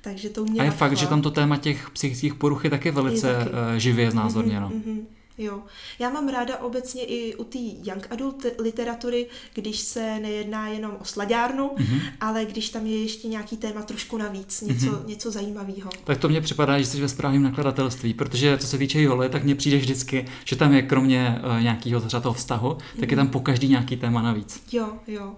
Takže 0.00 0.30
to 0.30 0.44
mě 0.44 0.60
A 0.60 0.64
je 0.64 0.70
fakt, 0.70 0.96
že 0.96 1.06
tam 1.06 1.22
to 1.22 1.30
téma 1.30 1.56
těch 1.56 1.90
psychických 1.90 2.34
poruch 2.34 2.64
je 2.64 2.70
taky 2.70 2.90
velice 2.90 3.28
je 3.28 3.34
taky. 3.34 3.50
Eh, 3.76 3.80
živě 3.80 4.10
znázorněno. 4.10 4.68
Mm-hmm, 4.68 4.82
mm-hmm. 4.82 5.04
Jo. 5.38 5.62
Já 5.98 6.10
mám 6.10 6.28
ráda 6.28 6.58
obecně 6.58 7.04
i 7.04 7.34
u 7.34 7.44
té 7.44 7.58
young 7.58 8.06
adult 8.10 8.46
literatury, 8.58 9.26
když 9.54 9.80
se 9.80 10.20
nejedná 10.20 10.68
jenom 10.68 10.96
o 11.00 11.04
sladárnu, 11.04 11.68
mm-hmm. 11.68 12.00
ale 12.20 12.44
když 12.44 12.70
tam 12.70 12.86
je 12.86 13.02
ještě 13.02 13.28
nějaký 13.28 13.56
téma 13.56 13.82
trošku 13.82 14.16
navíc, 14.16 14.60
něco, 14.60 14.86
mm-hmm. 14.86 15.06
něco 15.06 15.30
zajímavého. 15.30 15.90
Tak 16.04 16.18
to 16.18 16.28
mně 16.28 16.40
připadá, 16.40 16.78
že 16.78 16.86
jsi 16.86 17.00
ve 17.00 17.08
správném 17.08 17.42
nakladatelství, 17.42 18.14
protože 18.14 18.58
co 18.58 18.66
se 18.66 18.78
týče 18.78 19.02
Joly, 19.02 19.28
tak 19.28 19.44
mně 19.44 19.54
přijde 19.54 19.76
vždycky, 19.78 20.26
že 20.44 20.56
tam 20.56 20.72
je 20.72 20.82
kromě 20.82 21.42
uh, 21.56 21.62
nějakého 21.62 22.00
třeba 22.00 22.20
toho 22.20 22.34
vztahu, 22.34 22.68
mm-hmm. 22.68 23.00
tak 23.00 23.10
je 23.10 23.16
tam 23.16 23.26
mhm. 23.26 23.32
po 23.32 23.40
každý 23.40 23.68
nějaký 23.68 23.96
téma 23.96 24.22
navíc. 24.22 24.62
Jo, 24.72 24.92
jo. 25.06 25.34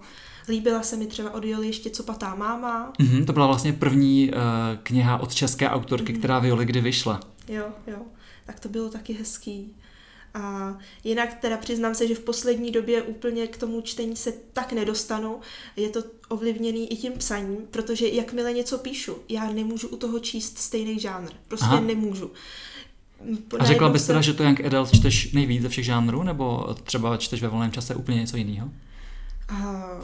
Líbila 0.49 0.83
se 0.83 0.95
mi 0.95 1.07
třeba 1.07 1.33
od 1.33 1.45
Joly 1.45 1.67
ještě 1.67 1.89
Co 1.89 2.03
patá 2.03 2.35
máma. 2.35 2.93
Mm-hmm, 2.99 3.25
to 3.25 3.33
byla 3.33 3.47
vlastně 3.47 3.73
první 3.73 4.29
uh, 4.29 4.35
kniha 4.83 5.17
od 5.17 5.35
české 5.35 5.69
autorky, 5.69 6.13
mm-hmm. 6.13 6.19
která 6.19 6.39
v 6.39 6.45
Joli 6.45 6.65
kdy 6.65 6.81
vyšla. 6.81 7.19
Jo, 7.47 7.65
jo. 7.87 7.97
Tak 8.45 8.59
to 8.59 8.69
bylo 8.69 8.89
taky 8.89 9.13
hezký. 9.13 9.75
A 10.37 10.77
jinak 11.03 11.33
teda 11.33 11.57
přiznám 11.57 11.95
se, 11.95 12.07
že 12.07 12.15
v 12.15 12.19
poslední 12.19 12.71
době 12.71 13.01
úplně 13.01 13.47
k 13.47 13.57
tomu 13.57 13.81
čtení 13.81 14.15
se 14.15 14.33
tak 14.53 14.73
nedostanu. 14.73 15.39
Je 15.75 15.89
to 15.89 16.03
ovlivněný 16.29 16.91
i 16.91 16.95
tím 16.95 17.13
psaním, 17.13 17.57
protože 17.71 18.07
jakmile 18.07 18.53
něco 18.53 18.77
píšu, 18.77 19.15
já 19.29 19.53
nemůžu 19.53 19.87
u 19.87 19.97
toho 19.97 20.19
číst 20.19 20.57
stejný 20.57 20.99
žánr. 20.99 21.29
Prostě 21.47 21.65
Aha. 21.65 21.79
nemůžu. 21.79 22.31
A 23.59 23.65
řekla 23.65 23.89
bys 23.89 24.07
teda, 24.07 24.21
že 24.21 24.33
to 24.33 24.43
Young 24.43 24.65
Adult 24.65 24.95
čteš 24.95 25.31
nejvíc 25.31 25.61
ze 25.61 25.69
všech 25.69 25.85
žánrů, 25.85 26.23
nebo 26.23 26.75
třeba 26.83 27.17
čteš 27.17 27.41
ve 27.41 27.47
volném 27.47 27.71
čase 27.71 27.95
úplně 27.95 28.19
něco 28.19 28.37
jiného? 28.37 28.69
Uh, 29.51 30.03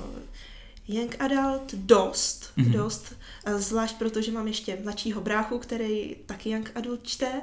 Young 0.88 1.16
Adult 1.20 1.74
dost, 1.74 2.52
mm-hmm. 2.58 2.72
dost, 2.72 3.16
zvlášť 3.58 3.96
protože 3.98 4.32
mám 4.32 4.48
ještě 4.48 4.78
mladšího 4.84 5.22
bráchu, 5.22 5.58
který 5.58 6.16
taky 6.26 6.50
Young 6.50 6.72
Adult 6.76 7.00
čte 7.04 7.42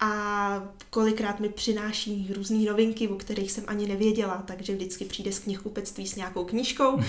a 0.00 0.62
kolikrát 0.90 1.40
mi 1.40 1.48
přináší 1.48 2.30
různé 2.36 2.58
novinky, 2.58 3.08
o 3.08 3.16
kterých 3.16 3.52
jsem 3.52 3.64
ani 3.66 3.88
nevěděla, 3.88 4.42
takže 4.46 4.74
vždycky 4.74 5.04
přijde 5.04 5.32
z 5.32 5.38
knihkupectví 5.38 6.06
s 6.06 6.16
nějakou 6.16 6.44
knížkou 6.44 7.00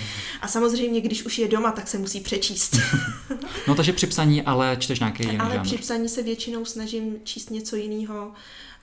a 0.42 0.48
samozřejmě, 0.48 1.02
když 1.02 1.26
už 1.26 1.38
je 1.38 1.48
doma, 1.48 1.72
tak 1.72 1.88
se 1.88 1.98
musí 1.98 2.20
přečíst. 2.20 2.78
no 3.68 3.76
takže 3.76 3.94
při 3.94 4.08
psaní 4.08 4.42
ale 4.42 4.78
čteš 4.80 5.00
nějaký 5.00 5.24
jiný 5.24 5.38
Ale 5.38 5.54
žánr. 5.54 5.66
při 5.66 5.78
psaní 5.78 6.10
se 6.10 6.24
většinou 6.24 6.66
snažím 6.66 7.16
číst 7.24 7.50
něco 7.50 7.76
jiného, 7.76 8.32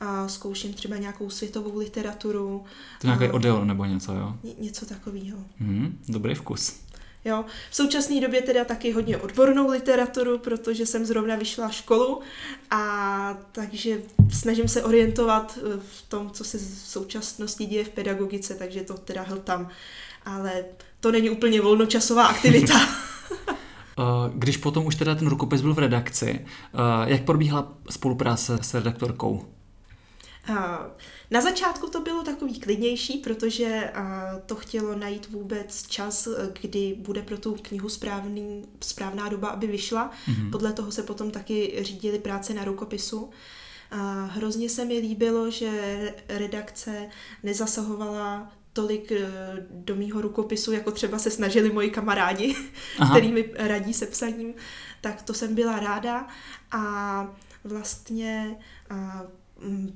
a 0.00 0.28
zkouším 0.28 0.74
třeba 0.74 0.96
nějakou 0.96 1.30
světovou 1.30 1.78
literaturu. 1.78 2.64
To 3.00 3.06
nějaký 3.06 3.28
Odeon 3.28 3.66
nebo 3.66 3.84
něco, 3.84 4.12
jo? 4.12 4.34
Ně, 4.42 4.52
něco 4.58 4.86
takového. 4.86 5.38
Hmm, 5.58 5.98
dobrý 6.08 6.34
vkus. 6.34 6.80
Jo. 7.24 7.44
V 7.70 7.76
současné 7.76 8.20
době 8.20 8.42
teda 8.42 8.64
taky 8.64 8.92
hodně 8.92 9.16
odbornou 9.16 9.70
literaturu, 9.70 10.38
protože 10.38 10.86
jsem 10.86 11.04
zrovna 11.04 11.36
vyšla 11.36 11.68
školu 11.68 12.20
a 12.70 13.38
takže 13.52 14.02
snažím 14.32 14.68
se 14.68 14.82
orientovat 14.82 15.58
eh, 15.58 15.80
v 15.92 16.02
tom, 16.08 16.30
co 16.30 16.44
se 16.44 16.58
v 16.58 16.62
současnosti 16.84 17.66
děje 17.66 17.84
v 17.84 17.88
pedagogice, 17.88 18.54
takže 18.54 18.80
to 18.80 18.94
teda 18.94 19.22
hltám. 19.22 19.68
Ale 20.24 20.64
to 21.00 21.12
není 21.12 21.30
úplně 21.30 21.60
volnočasová 21.60 22.26
aktivita. 22.26 22.74
Eh, 23.98 24.30
když 24.34 24.56
potom 24.56 24.86
už 24.86 24.94
teda 24.94 25.14
ten 25.14 25.28
rukopis 25.28 25.60
byl 25.60 25.74
v 25.74 25.78
redakci, 25.78 26.40
eh, 26.40 27.10
jak 27.10 27.22
probíhala 27.22 27.72
spolupráce 27.90 28.58
s 28.62 28.74
redaktorkou? 28.74 29.44
Na 31.30 31.40
začátku 31.40 31.90
to 31.90 32.00
bylo 32.00 32.22
takový 32.22 32.60
klidnější, 32.60 33.18
protože 33.18 33.92
to 34.46 34.56
chtělo 34.56 34.96
najít 34.96 35.28
vůbec 35.28 35.86
čas, 35.86 36.28
kdy 36.62 36.96
bude 36.98 37.22
pro 37.22 37.38
tu 37.38 37.56
knihu 37.62 37.88
správný, 37.88 38.64
správná 38.80 39.28
doba, 39.28 39.48
aby 39.48 39.66
vyšla. 39.66 40.10
Mm-hmm. 40.10 40.50
Podle 40.50 40.72
toho 40.72 40.92
se 40.92 41.02
potom 41.02 41.30
taky 41.30 41.78
řídili 41.80 42.18
práce 42.18 42.54
na 42.54 42.64
rukopisu. 42.64 43.30
A 43.90 44.24
hrozně 44.24 44.68
se 44.68 44.84
mi 44.84 44.98
líbilo, 44.98 45.50
že 45.50 45.70
redakce 46.28 47.08
nezasahovala 47.42 48.52
tolik 48.72 49.12
e, 49.12 49.28
do 49.70 49.96
mýho 49.96 50.20
rukopisu, 50.20 50.72
jako 50.72 50.90
třeba 50.90 51.18
se 51.18 51.30
snažili 51.30 51.72
moji 51.72 51.90
kamarádi, 51.90 52.56
Aha. 52.98 53.10
který 53.14 53.32
mi 53.32 53.50
radí 53.54 53.94
se 53.94 54.06
psaním, 54.06 54.54
tak 55.00 55.22
to 55.22 55.34
jsem 55.34 55.54
byla 55.54 55.80
ráda 55.80 56.26
a 56.70 57.34
vlastně 57.64 58.56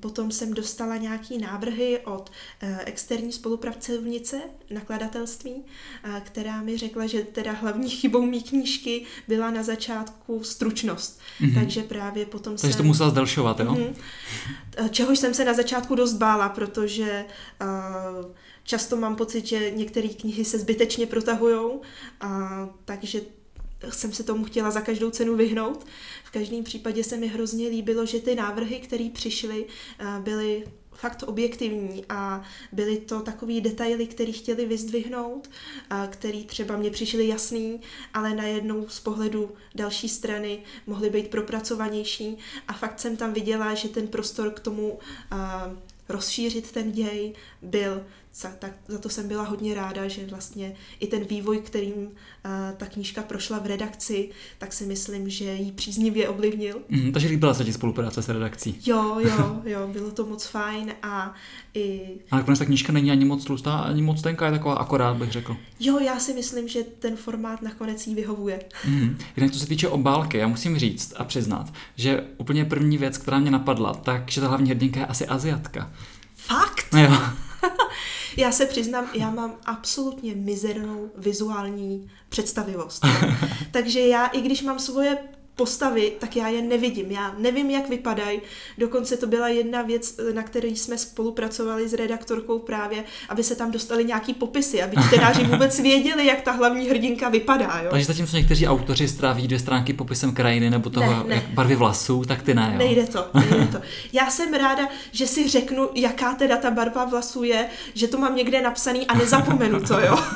potom 0.00 0.30
jsem 0.30 0.54
dostala 0.54 0.96
nějaké 0.96 1.38
návrhy 1.38 1.98
od 2.04 2.32
eh, 2.60 2.78
externí 2.84 3.32
spolupracovnice 3.32 4.40
nakladatelství, 4.70 5.54
eh, 6.04 6.22
která 6.24 6.62
mi 6.62 6.76
řekla, 6.76 7.06
že 7.06 7.22
teda 7.22 7.52
hlavní 7.52 7.90
chybou 7.90 8.22
mý 8.22 8.42
knížky 8.42 9.04
byla 9.28 9.50
na 9.50 9.62
začátku 9.62 10.44
stručnost. 10.44 11.20
Mm-hmm. 11.40 11.54
Takže 11.54 11.82
právě 11.82 12.26
potom 12.26 12.56
Takže 12.56 12.72
jsem... 12.72 12.82
to 12.82 12.86
musela 12.86 13.10
zdelšovat, 13.10 13.60
jo? 13.60 13.74
Mm-hmm. 13.74 13.94
Čehož 14.90 15.18
jsem 15.18 15.34
se 15.34 15.44
na 15.44 15.54
začátku 15.54 15.94
dost 15.94 16.12
bála, 16.12 16.48
protože 16.48 17.24
uh, 17.62 18.30
často 18.64 18.96
mám 18.96 19.16
pocit, 19.16 19.46
že 19.46 19.70
některé 19.70 20.08
knihy 20.08 20.44
se 20.44 20.58
zbytečně 20.58 21.06
protahují, 21.06 21.60
uh, 21.64 21.80
takže 22.84 23.20
jsem 23.90 24.12
se 24.12 24.22
tomu 24.22 24.44
chtěla 24.44 24.70
za 24.70 24.80
každou 24.80 25.10
cenu 25.10 25.36
vyhnout. 25.36 25.86
V 26.24 26.30
každém 26.30 26.64
případě 26.64 27.04
se 27.04 27.16
mi 27.16 27.26
hrozně 27.26 27.68
líbilo, 27.68 28.06
že 28.06 28.20
ty 28.20 28.34
návrhy, 28.34 28.78
které 28.78 29.10
přišly, 29.12 29.66
eh, 29.98 30.20
byly 30.20 30.64
fakt 30.94 31.22
objektivní 31.22 32.04
a 32.08 32.42
byly 32.72 32.96
to 32.96 33.20
takové 33.20 33.60
detaily, 33.60 34.06
které 34.06 34.32
chtěli 34.32 34.66
vyzdvihnout, 34.66 35.50
a 35.90 36.06
který 36.06 36.44
třeba 36.44 36.76
mě 36.76 36.90
přišly 36.90 37.28
jasný, 37.28 37.80
ale 38.14 38.34
najednou 38.34 38.88
z 38.88 39.00
pohledu 39.00 39.52
další 39.74 40.08
strany 40.08 40.58
mohly 40.86 41.10
být 41.10 41.28
propracovanější 41.28 42.38
a 42.68 42.72
fakt 42.72 43.00
jsem 43.00 43.16
tam 43.16 43.32
viděla, 43.32 43.74
že 43.74 43.88
ten 43.88 44.08
prostor 44.08 44.50
k 44.50 44.60
tomu 44.60 44.98
a, 45.30 45.70
rozšířit 46.08 46.72
ten 46.72 46.92
děj 46.92 47.32
byl 47.62 48.04
za, 48.34 48.48
tak 48.58 48.72
za 48.88 48.98
to 48.98 49.08
jsem 49.08 49.28
byla 49.28 49.42
hodně 49.42 49.74
ráda, 49.74 50.08
že 50.08 50.26
vlastně 50.26 50.74
i 51.00 51.06
ten 51.06 51.24
vývoj, 51.24 51.58
kterým 51.58 51.94
uh, 51.94 52.10
ta 52.76 52.86
knížka 52.86 53.22
prošla 53.22 53.58
v 53.58 53.66
redakci, 53.66 54.30
tak 54.58 54.72
si 54.72 54.86
myslím, 54.86 55.30
že 55.30 55.54
jí 55.54 55.72
příznivě 55.72 56.28
ovlivnil. 56.28 56.80
Mm, 56.88 57.12
takže 57.12 57.28
líbila 57.28 57.54
se 57.54 57.64
ti 57.64 57.72
spolupráce 57.72 58.22
s 58.22 58.28
redakcí. 58.28 58.80
Jo, 58.86 59.20
jo, 59.20 59.62
jo, 59.64 59.88
bylo 59.92 60.10
to 60.10 60.26
moc 60.26 60.46
fajn 60.46 60.92
a 61.02 61.34
i... 61.74 62.08
A 62.30 62.36
nakonec 62.36 62.58
ta 62.58 62.64
knížka 62.64 62.92
není 62.92 63.10
ani 63.10 63.24
moc 63.24 63.44
tlustá, 63.44 63.76
ani 63.76 64.02
moc 64.02 64.22
tenká, 64.22 64.46
je 64.46 64.52
taková 64.52 64.74
akorát, 64.74 65.16
bych 65.16 65.32
řekl. 65.32 65.56
Jo, 65.80 65.98
já 65.98 66.18
si 66.18 66.34
myslím, 66.34 66.68
že 66.68 66.82
ten 66.82 67.16
formát 67.16 67.62
nakonec 67.62 68.06
jí 68.06 68.14
vyhovuje. 68.14 68.60
Mm, 68.88 69.18
jinak 69.36 69.52
co 69.52 69.58
se 69.58 69.66
týče 69.66 69.88
obálky, 69.88 70.38
já 70.38 70.46
musím 70.46 70.78
říct 70.78 71.14
a 71.16 71.24
přiznat, 71.24 71.72
že 71.96 72.24
úplně 72.36 72.64
první 72.64 72.98
věc, 72.98 73.18
která 73.18 73.38
mě 73.38 73.50
napadla, 73.50 73.94
tak, 73.94 74.30
že 74.30 74.40
ta 74.40 74.48
hlavní 74.48 74.70
hrdinka 74.70 75.00
je 75.00 75.06
asi 75.06 75.26
Aziatka. 75.26 75.90
Fakt? 76.36 76.86
No 76.92 77.02
jo. 77.02 77.12
Já 78.36 78.52
se 78.52 78.66
přiznám, 78.66 79.10
já 79.14 79.30
mám 79.30 79.56
absolutně 79.66 80.34
mizernou 80.34 81.10
vizuální 81.16 82.10
představivost. 82.28 83.06
Takže 83.70 84.00
já, 84.00 84.26
i 84.26 84.40
když 84.40 84.62
mám 84.62 84.78
svoje 84.78 85.18
postavy, 85.56 86.12
tak 86.18 86.36
já 86.36 86.48
je 86.48 86.62
nevidím. 86.62 87.10
Já 87.10 87.34
nevím, 87.38 87.70
jak 87.70 87.88
vypadají. 87.88 88.40
Dokonce 88.78 89.16
to 89.16 89.26
byla 89.26 89.48
jedna 89.48 89.82
věc, 89.82 90.14
na 90.34 90.42
které 90.42 90.68
jsme 90.68 90.98
spolupracovali 90.98 91.88
s 91.88 91.92
redaktorkou 91.92 92.58
právě, 92.58 93.04
aby 93.28 93.44
se 93.44 93.56
tam 93.56 93.70
dostali 93.70 94.04
nějaký 94.04 94.34
popisy, 94.34 94.82
aby 94.82 94.96
čtenáři 95.08 95.44
vůbec 95.50 95.80
věděli, 95.80 96.26
jak 96.26 96.40
ta 96.40 96.52
hlavní 96.52 96.88
hrdinka 96.88 97.28
vypadá. 97.28 97.80
Jo? 97.84 97.88
Takže 97.90 98.06
zatímco 98.06 98.36
někteří 98.36 98.66
autoři 98.68 99.08
stráví 99.08 99.46
dvě 99.46 99.58
stránky 99.58 99.92
popisem 99.92 100.32
krajiny 100.34 100.70
nebo 100.70 100.90
toho 100.90 101.12
Ne, 101.12 101.24
ne. 101.28 101.34
jak 101.34 101.44
barvy 101.48 101.74
vlasů, 101.76 102.24
tak 102.24 102.42
ty 102.42 102.54
ne. 102.54 102.68
Jo? 102.72 102.78
Nejde 102.78 103.06
to, 103.06 103.26
nejde 103.34 103.66
to. 103.66 103.78
Já 104.12 104.30
jsem 104.30 104.54
ráda, 104.54 104.88
že 105.12 105.26
si 105.26 105.48
řeknu, 105.48 105.88
jaká 105.94 106.34
teda 106.34 106.56
ta 106.56 106.70
barva 106.70 107.04
vlasů 107.04 107.42
je, 107.44 107.66
že 107.94 108.08
to 108.08 108.18
mám 108.18 108.36
někde 108.36 108.62
napsaný 108.62 109.06
a 109.06 109.14
nezapomenu 109.14 109.80
to, 109.80 110.00
jo. 110.00 110.18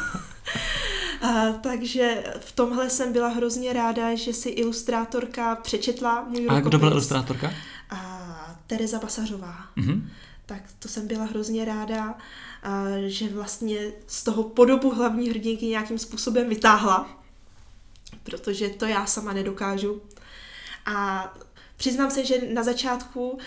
A, 1.22 1.52
takže 1.52 2.24
v 2.40 2.52
tomhle 2.52 2.90
jsem 2.90 3.12
byla 3.12 3.28
hrozně 3.28 3.72
ráda, 3.72 4.14
že 4.14 4.32
si 4.32 4.48
ilustrátorka 4.48 5.56
přečetla 5.56 6.24
můj 6.28 6.46
A 6.48 6.54
kdo 6.54 6.56
rukopis. 6.58 6.78
byla 6.78 6.90
ilustrátorka? 6.92 7.52
A 7.90 8.56
Tereza 8.66 8.98
Basařová. 8.98 9.56
Mhm. 9.76 10.10
Tak 10.46 10.62
to 10.78 10.88
jsem 10.88 11.06
byla 11.06 11.24
hrozně 11.24 11.64
ráda, 11.64 12.14
a, 12.62 12.84
že 13.06 13.28
vlastně 13.28 13.78
z 14.06 14.24
toho 14.24 14.42
podobu 14.42 14.94
hlavní 14.94 15.30
hrdinky 15.30 15.66
nějakým 15.66 15.98
způsobem 15.98 16.48
vytáhla, 16.48 17.08
protože 18.22 18.68
to 18.68 18.86
já 18.86 19.06
sama 19.06 19.32
nedokážu. 19.32 20.02
A 20.86 21.28
přiznám 21.76 22.10
se, 22.10 22.24
že 22.24 22.34
na 22.54 22.62
začátku 22.62 23.30
uh, 23.30 23.38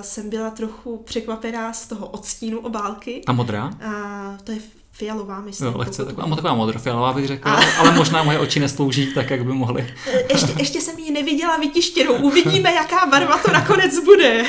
jsem 0.00 0.30
byla 0.30 0.50
trochu 0.50 0.96
překvapená 0.96 1.72
z 1.72 1.86
toho 1.86 2.06
odstínu 2.06 2.60
obálky. 2.60 3.22
Ta 3.26 3.32
modrá? 3.32 3.70
A 3.84 4.38
to 4.44 4.52
je 4.52 4.58
fialová, 5.04 5.40
myslím. 5.40 5.66
Jo, 5.68 5.74
lehce 5.78 6.02
pokud- 6.04 6.16
taková, 6.16 6.36
taková 6.36 6.54
modrofialová 6.54 7.12
bych 7.12 7.26
řekl, 7.26 7.48
ale 7.78 7.92
možná 7.96 8.22
moje 8.22 8.38
oči 8.38 8.60
neslouží 8.60 9.14
tak, 9.14 9.30
jak 9.30 9.44
by 9.44 9.52
mohly. 9.52 9.94
E, 10.06 10.32
Ještě, 10.32 10.52
ještě 10.58 10.80
jsem 10.80 10.98
ji 10.98 11.10
neviděla 11.12 11.56
vytištěnou. 11.56 12.14
Uvidíme, 12.22 12.72
jaká 12.72 13.06
barva 13.06 13.38
to 13.38 13.52
nakonec 13.52 14.04
bude. 14.04 14.44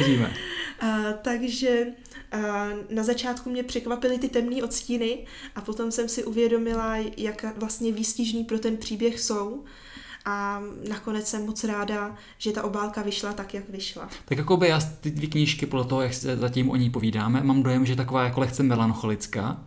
Vidíme. 0.00 0.32
A, 0.80 0.86
takže 1.22 1.86
a, 2.32 2.68
na 2.90 3.02
začátku 3.02 3.50
mě 3.50 3.62
překvapily 3.62 4.18
ty 4.18 4.28
temné 4.28 4.62
odstíny 4.62 5.18
a 5.56 5.60
potom 5.60 5.90
jsem 5.92 6.08
si 6.08 6.24
uvědomila, 6.24 6.96
jak 7.16 7.44
vlastně 7.58 7.92
výstižný 7.92 8.44
pro 8.44 8.58
ten 8.58 8.76
příběh 8.76 9.20
jsou. 9.20 9.64
A 10.24 10.62
nakonec 10.88 11.28
jsem 11.28 11.46
moc 11.46 11.64
ráda, 11.64 12.16
že 12.38 12.52
ta 12.52 12.62
obálka 12.62 13.02
vyšla 13.02 13.32
tak, 13.32 13.54
jak 13.54 13.68
vyšla. 13.68 14.08
Tak 14.24 14.38
jako 14.38 14.56
by 14.56 14.68
já 14.68 14.80
ty 15.00 15.10
dvě 15.10 15.28
knížky, 15.28 15.66
podle 15.66 15.84
toho, 15.84 16.02
jak 16.02 16.14
se 16.14 16.36
zatím 16.36 16.70
o 16.70 16.76
ní 16.76 16.90
povídáme, 16.90 17.40
mám 17.42 17.62
dojem, 17.62 17.86
že 17.86 17.96
taková 17.96 18.24
jako 18.24 18.40
lehce 18.40 18.62
melancholická. 18.62 19.60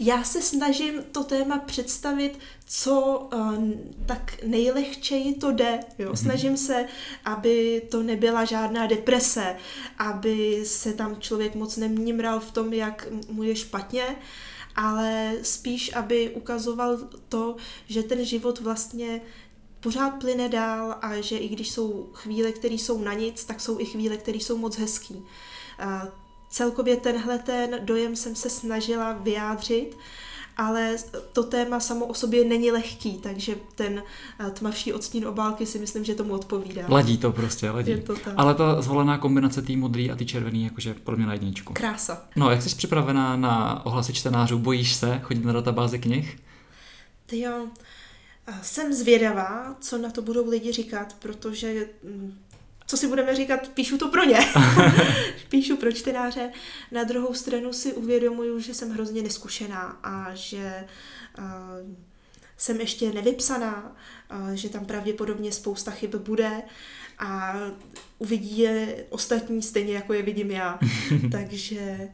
Já 0.00 0.24
se 0.24 0.42
snažím 0.42 1.02
to 1.12 1.24
téma 1.24 1.58
představit, 1.58 2.38
co 2.66 3.28
uh, 3.34 3.64
tak 4.06 4.42
nejlehčeji 4.46 5.34
to 5.34 5.52
jde. 5.52 5.80
Jo? 5.98 6.16
Snažím 6.16 6.56
se, 6.56 6.86
aby 7.24 7.82
to 7.90 8.02
nebyla 8.02 8.44
žádná 8.44 8.86
deprese, 8.86 9.56
aby 9.98 10.62
se 10.66 10.92
tam 10.92 11.20
člověk 11.20 11.54
moc 11.54 11.76
nemnímral 11.76 12.40
v 12.40 12.50
tom, 12.50 12.72
jak 12.72 13.06
mu 13.28 13.42
je 13.42 13.56
špatně, 13.56 14.16
ale 14.76 15.32
spíš, 15.42 15.94
aby 15.94 16.30
ukazoval 16.30 16.98
to, 17.28 17.56
že 17.88 18.02
ten 18.02 18.24
život 18.24 18.60
vlastně 18.60 19.20
pořád 19.80 20.10
plyne 20.10 20.48
dál 20.48 20.98
a 21.02 21.20
že 21.20 21.38
i 21.38 21.48
když 21.48 21.70
jsou 21.70 22.10
chvíle, 22.12 22.52
které 22.52 22.74
jsou 22.74 23.00
na 23.00 23.14
nic, 23.14 23.44
tak 23.44 23.60
jsou 23.60 23.80
i 23.80 23.84
chvíle, 23.84 24.16
které 24.16 24.38
jsou 24.38 24.58
moc 24.58 24.78
hezký. 24.78 25.14
Uh, 25.14 26.08
celkově 26.50 26.96
tenhle 26.96 27.38
ten 27.38 27.78
dojem 27.82 28.16
jsem 28.16 28.34
se 28.34 28.50
snažila 28.50 29.12
vyjádřit, 29.12 29.96
ale 30.58 30.96
to 31.32 31.42
téma 31.42 31.80
samo 31.80 32.06
o 32.06 32.14
sobě 32.14 32.44
není 32.44 32.70
lehký, 32.70 33.18
takže 33.18 33.56
ten 33.74 34.02
eh, 34.40 34.50
tmavší 34.50 34.92
odstín 34.92 35.26
obálky 35.26 35.66
si 35.66 35.78
myslím, 35.78 36.04
že 36.04 36.14
tomu 36.14 36.34
odpovídá. 36.34 36.82
Ladí 36.88 37.18
to 37.18 37.32
prostě, 37.32 37.70
ladí. 37.70 37.90
Je 37.90 37.98
to 37.98 38.16
tak. 38.16 38.34
Ale 38.36 38.54
ta 38.54 38.82
zvolená 38.82 39.18
kombinace 39.18 39.62
tý 39.62 39.76
modrý 39.76 40.10
a 40.10 40.16
ty 40.16 40.26
červený, 40.26 40.64
jakože 40.64 40.94
pro 40.94 41.16
mě 41.16 41.26
na 41.26 41.32
jedničku. 41.32 41.72
Krása. 41.72 42.22
No, 42.36 42.50
jak 42.50 42.62
jsi 42.62 42.76
připravená 42.76 43.36
na 43.36 43.86
ohlasy 43.86 44.12
čtenářů? 44.12 44.58
Bojíš 44.58 44.94
se 44.94 45.20
chodit 45.22 45.44
na 45.44 45.52
databázi 45.52 45.98
knih? 45.98 46.38
Ty 47.26 47.40
jo, 47.40 47.66
eh, 48.46 48.54
jsem 48.62 48.92
zvědavá, 48.92 49.76
co 49.80 49.98
na 49.98 50.10
to 50.10 50.22
budou 50.22 50.50
lidi 50.50 50.72
říkat, 50.72 51.16
protože 51.18 51.86
mm, 52.02 52.38
co 52.88 52.96
si 52.96 53.06
budeme 53.06 53.34
říkat, 53.34 53.68
píšu 53.68 53.98
to 53.98 54.08
pro 54.08 54.24
ně. 54.24 54.38
píšu 55.48 55.76
pro 55.76 55.92
čtenáře. 55.92 56.50
Na 56.92 57.04
druhou 57.04 57.34
stranu 57.34 57.72
si 57.72 57.92
uvědomuju, 57.92 58.60
že 58.60 58.74
jsem 58.74 58.90
hrozně 58.90 59.22
neskušená 59.22 59.98
a 60.02 60.34
že 60.34 60.84
uh, 61.38 61.44
jsem 62.56 62.80
ještě 62.80 63.12
nevypsaná, 63.12 63.96
uh, 64.30 64.50
že 64.50 64.68
tam 64.68 64.84
pravděpodobně 64.84 65.52
spousta 65.52 65.90
chyb 65.90 66.14
bude 66.14 66.62
a 67.18 67.54
uvidí 68.18 68.58
je 68.58 69.04
ostatní 69.10 69.62
stejně, 69.62 69.94
jako 69.94 70.12
je 70.12 70.22
vidím 70.22 70.50
já. 70.50 70.78
Takže 71.32 72.08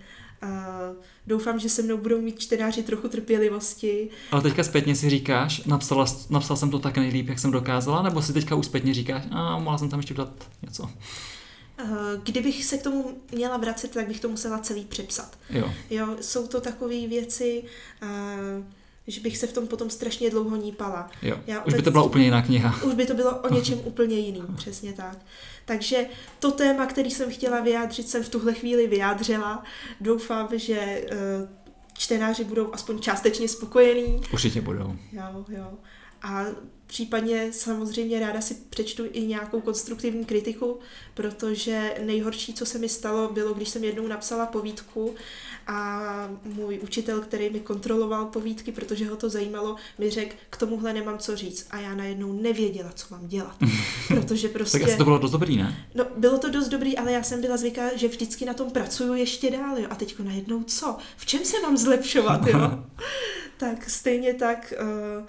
uh, 0.44 0.96
doufám, 1.26 1.58
že 1.58 1.68
se 1.68 1.82
mnou 1.82 1.96
budou 1.96 2.20
mít 2.20 2.38
čtenáři 2.38 2.82
trochu 2.82 3.08
trpělivosti. 3.08 4.08
Ale 4.30 4.42
teďka 4.42 4.64
zpětně 4.64 4.96
si 4.96 5.10
říkáš, 5.10 5.64
napsala, 5.64 6.06
napsal 6.30 6.56
jsem 6.56 6.70
to 6.70 6.78
tak 6.78 6.96
nejlíp, 6.96 7.28
jak 7.28 7.38
jsem 7.38 7.50
dokázala, 7.50 8.02
nebo 8.02 8.22
si 8.22 8.32
teďka 8.32 8.54
už 8.54 8.66
zpětně 8.66 8.94
říkáš, 8.94 9.22
a 9.30 9.58
mohla 9.58 9.78
jsem 9.78 9.88
tam 9.88 9.98
ještě 9.98 10.14
dodat 10.14 10.48
něco. 10.62 10.82
Uh, 10.82 11.88
kdybych 12.22 12.64
se 12.64 12.78
k 12.78 12.82
tomu 12.82 13.18
měla 13.32 13.56
vracet, 13.56 13.90
tak 13.90 14.08
bych 14.08 14.20
to 14.20 14.28
musela 14.28 14.58
celý 14.58 14.84
přepsat. 14.84 15.38
Jo. 15.50 15.72
Jo, 15.90 16.16
jsou 16.20 16.46
to 16.46 16.60
takové 16.60 17.06
věci, 17.06 17.62
uh, 18.02 18.64
že 19.06 19.20
bych 19.20 19.38
se 19.38 19.46
v 19.46 19.52
tom 19.52 19.66
potom 19.66 19.90
strašně 19.90 20.30
dlouho 20.30 20.56
nípala. 20.56 21.10
Jo. 21.22 21.36
Já 21.46 21.64
Už 21.64 21.74
by 21.74 21.82
to 21.82 21.90
byla 21.90 22.04
úplně 22.04 22.24
jiná 22.24 22.42
kniha. 22.42 22.82
Už 22.86 22.94
by 22.94 23.06
to 23.06 23.14
bylo 23.14 23.38
o 23.38 23.54
něčem 23.54 23.78
úplně 23.84 24.16
jiným, 24.16 24.46
přesně 24.56 24.92
tak. 24.92 25.18
Takže 25.64 26.06
to 26.38 26.50
téma, 26.50 26.86
který 26.86 27.10
jsem 27.10 27.30
chtěla 27.30 27.60
vyjádřit, 27.60 28.08
jsem 28.08 28.22
v 28.22 28.28
tuhle 28.28 28.54
chvíli 28.54 28.86
vyjádřila. 28.86 29.64
Doufám, 30.00 30.48
že 30.52 30.78
eh, 30.78 31.06
čtenáři 31.92 32.44
budou 32.44 32.74
aspoň 32.74 33.00
částečně 33.00 33.48
spokojení. 33.48 34.20
Určitě 34.32 34.60
budou. 34.60 34.96
Jo, 35.12 35.44
jo. 35.48 35.70
A 36.22 36.44
případně 36.86 37.52
samozřejmě 37.52 38.20
ráda 38.20 38.40
si 38.40 38.54
přečtu 38.54 39.04
i 39.12 39.20
nějakou 39.20 39.60
konstruktivní 39.60 40.24
kritiku, 40.24 40.78
protože 41.14 41.94
nejhorší, 42.04 42.54
co 42.54 42.66
se 42.66 42.78
mi 42.78 42.88
stalo, 42.88 43.32
bylo, 43.32 43.54
když 43.54 43.68
jsem 43.68 43.84
jednou 43.84 44.06
napsala 44.06 44.46
povídku 44.46 45.14
a 45.66 46.28
můj 46.44 46.80
učitel, 46.82 47.20
který 47.20 47.50
mi 47.50 47.60
kontroloval 47.60 48.24
povídky, 48.24 48.72
protože 48.72 49.06
ho 49.06 49.16
to 49.16 49.30
zajímalo, 49.30 49.76
mi 49.98 50.10
řekl, 50.10 50.36
k 50.50 50.56
tomuhle 50.56 50.92
nemám 50.92 51.18
co 51.18 51.36
říct. 51.36 51.66
A 51.70 51.78
já 51.78 51.94
najednou 51.94 52.32
nevěděla, 52.32 52.92
co 52.94 53.06
mám 53.10 53.28
dělat. 53.28 53.56
Protože 54.08 54.48
prostě... 54.48 54.78
Tak 54.78 54.88
asi 54.88 54.96
to 54.96 55.04
bylo 55.04 55.18
dost 55.18 55.30
dobrý, 55.30 55.56
ne? 55.56 55.86
No, 55.94 56.04
bylo 56.16 56.38
to 56.38 56.50
dost 56.50 56.68
dobrý, 56.68 56.98
ale 56.98 57.12
já 57.12 57.22
jsem 57.22 57.40
byla 57.40 57.56
zvyklá, 57.56 57.96
že 57.96 58.08
vždycky 58.08 58.44
na 58.44 58.54
tom 58.54 58.70
pracuju 58.70 59.14
ještě 59.14 59.50
dál, 59.50 59.78
jo. 59.78 59.86
A 59.90 59.94
teďko 59.94 60.22
najednou 60.22 60.62
co? 60.62 60.96
V 61.16 61.26
čem 61.26 61.44
se 61.44 61.60
mám 61.60 61.76
zlepšovat, 61.76 62.46
jo? 62.46 62.58
tak 63.56 63.90
stejně 63.90 64.34
tak 64.34 64.74
uh, 64.80 65.24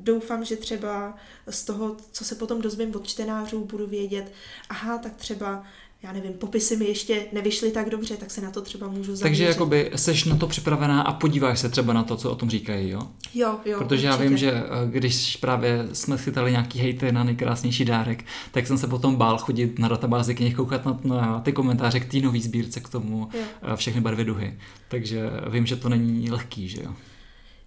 doufám, 0.00 0.44
že 0.44 0.56
třeba 0.56 1.14
z 1.50 1.64
toho, 1.64 1.96
co 2.12 2.24
se 2.24 2.34
potom 2.34 2.62
dozvím 2.62 2.96
od 2.96 3.06
čtenářů, 3.06 3.64
budu 3.64 3.86
vědět, 3.86 4.32
aha, 4.68 4.98
tak 4.98 5.16
třeba 5.16 5.64
já 6.02 6.12
nevím, 6.12 6.32
popisy 6.32 6.76
mi 6.76 6.84
ještě 6.84 7.26
nevyšly 7.32 7.70
tak 7.70 7.90
dobře, 7.90 8.16
tak 8.16 8.30
se 8.30 8.40
na 8.40 8.50
to 8.50 8.62
třeba 8.62 8.88
můžu 8.88 9.16
zaměřit. 9.16 9.22
Takže 9.22 9.44
jakoby 9.44 9.90
seš 9.96 10.24
na 10.24 10.36
to 10.36 10.46
připravená 10.46 11.02
a 11.02 11.12
podíváš 11.12 11.60
se 11.60 11.68
třeba 11.68 11.92
na 11.92 12.02
to, 12.02 12.16
co 12.16 12.30
o 12.30 12.34
tom 12.34 12.50
říkají, 12.50 12.90
jo? 12.90 13.00
Jo, 13.34 13.58
jo. 13.64 13.78
Protože 13.78 14.08
určitě. 14.08 14.22
já 14.22 14.28
vím, 14.28 14.36
že 14.36 14.52
eh, 14.52 14.64
když 14.90 15.36
právě 15.36 15.88
jsme 15.92 16.18
chytali 16.18 16.50
nějaký 16.50 16.78
hejty 16.78 17.12
na 17.12 17.24
nejkrásnější 17.24 17.84
dárek, 17.84 18.24
tak 18.50 18.66
jsem 18.66 18.78
se 18.78 18.86
potom 18.86 19.16
bál 19.16 19.38
chodit 19.38 19.78
na 19.78 19.88
databázi 19.88 20.34
knih, 20.34 20.56
koukat 20.56 20.84
na, 20.84 20.98
na 21.04 21.40
ty 21.40 21.52
komentáře 21.52 22.00
k 22.00 22.10
té 22.10 22.18
nový 22.18 22.42
sbírce 22.42 22.80
k 22.80 22.88
tomu 22.88 23.28
jo. 23.34 23.40
Eh, 23.62 23.76
všechny 23.76 24.00
barvy 24.00 24.24
duhy. 24.24 24.58
Takže 24.88 25.30
vím, 25.50 25.66
že 25.66 25.76
to 25.76 25.88
není 25.88 26.30
lehký, 26.30 26.68
že 26.68 26.82
jo? 26.82 26.94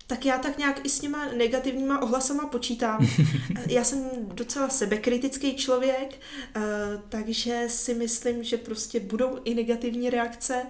Tak 0.10 0.26
já 0.26 0.38
tak 0.38 0.58
nějak 0.58 0.86
i 0.86 0.89
s 0.89 1.00
těma 1.00 1.26
negativníma 1.38 2.02
ohlasama 2.02 2.45
počítám. 2.45 3.08
já 3.67 3.84
jsem 3.84 4.04
docela 4.34 4.69
sebekritický 4.69 5.56
člověk, 5.56 6.19
eh, 6.56 6.62
takže 7.10 7.65
si 7.67 7.93
myslím, 7.93 8.43
že 8.43 8.58
prostě 8.58 9.00
budou 9.00 9.38
i 9.43 9.56
negativní 9.56 10.10
reakce. 10.10 10.62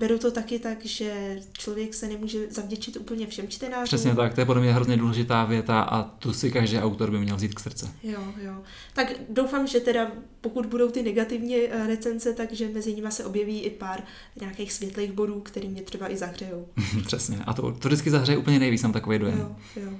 Beru 0.00 0.18
to 0.18 0.30
taky 0.30 0.58
tak, 0.58 0.84
že 0.84 1.38
člověk 1.52 1.94
se 1.94 2.08
nemůže 2.08 2.38
zavděčit 2.50 2.96
úplně 2.96 3.26
všem 3.26 3.48
čtenářům. 3.48 3.84
Přesně 3.84 4.14
tak, 4.14 4.34
to 4.34 4.40
je 4.40 4.44
podle 4.44 4.62
mě 4.62 4.72
hrozně 4.72 4.96
důležitá 4.96 5.44
věta 5.44 5.80
a 5.80 6.02
tu 6.02 6.32
si 6.32 6.50
každý 6.50 6.78
autor 6.78 7.10
by 7.10 7.18
měl 7.18 7.36
vzít 7.36 7.54
k 7.54 7.60
srdce. 7.60 7.90
Jo, 8.02 8.20
jo. 8.36 8.62
Tak 8.94 9.12
doufám, 9.28 9.66
že 9.66 9.80
teda 9.80 10.12
pokud 10.40 10.66
budou 10.66 10.90
ty 10.90 11.02
negativní 11.02 11.56
eh, 11.56 11.86
recenze, 11.86 12.32
takže 12.32 12.68
mezi 12.68 12.94
nimi 12.94 13.12
se 13.12 13.24
objeví 13.24 13.60
i 13.60 13.70
pár 13.70 14.02
nějakých 14.40 14.72
světlých 14.72 15.12
bodů, 15.12 15.40
které 15.40 15.68
mě 15.68 15.82
třeba 15.82 16.12
i 16.12 16.16
zahřejou. 16.16 16.66
Přesně. 17.06 17.38
A 17.46 17.54
to, 17.54 17.72
to 17.72 17.88
vždycky 17.88 18.10
zahřeje 18.10 18.38
úplně 18.38 18.58
nejvíc, 18.58 18.81
mám 18.86 18.92
takový 18.92 19.18
dojem. 19.18 19.38
Jo, 19.38 19.56
jo. 19.76 19.90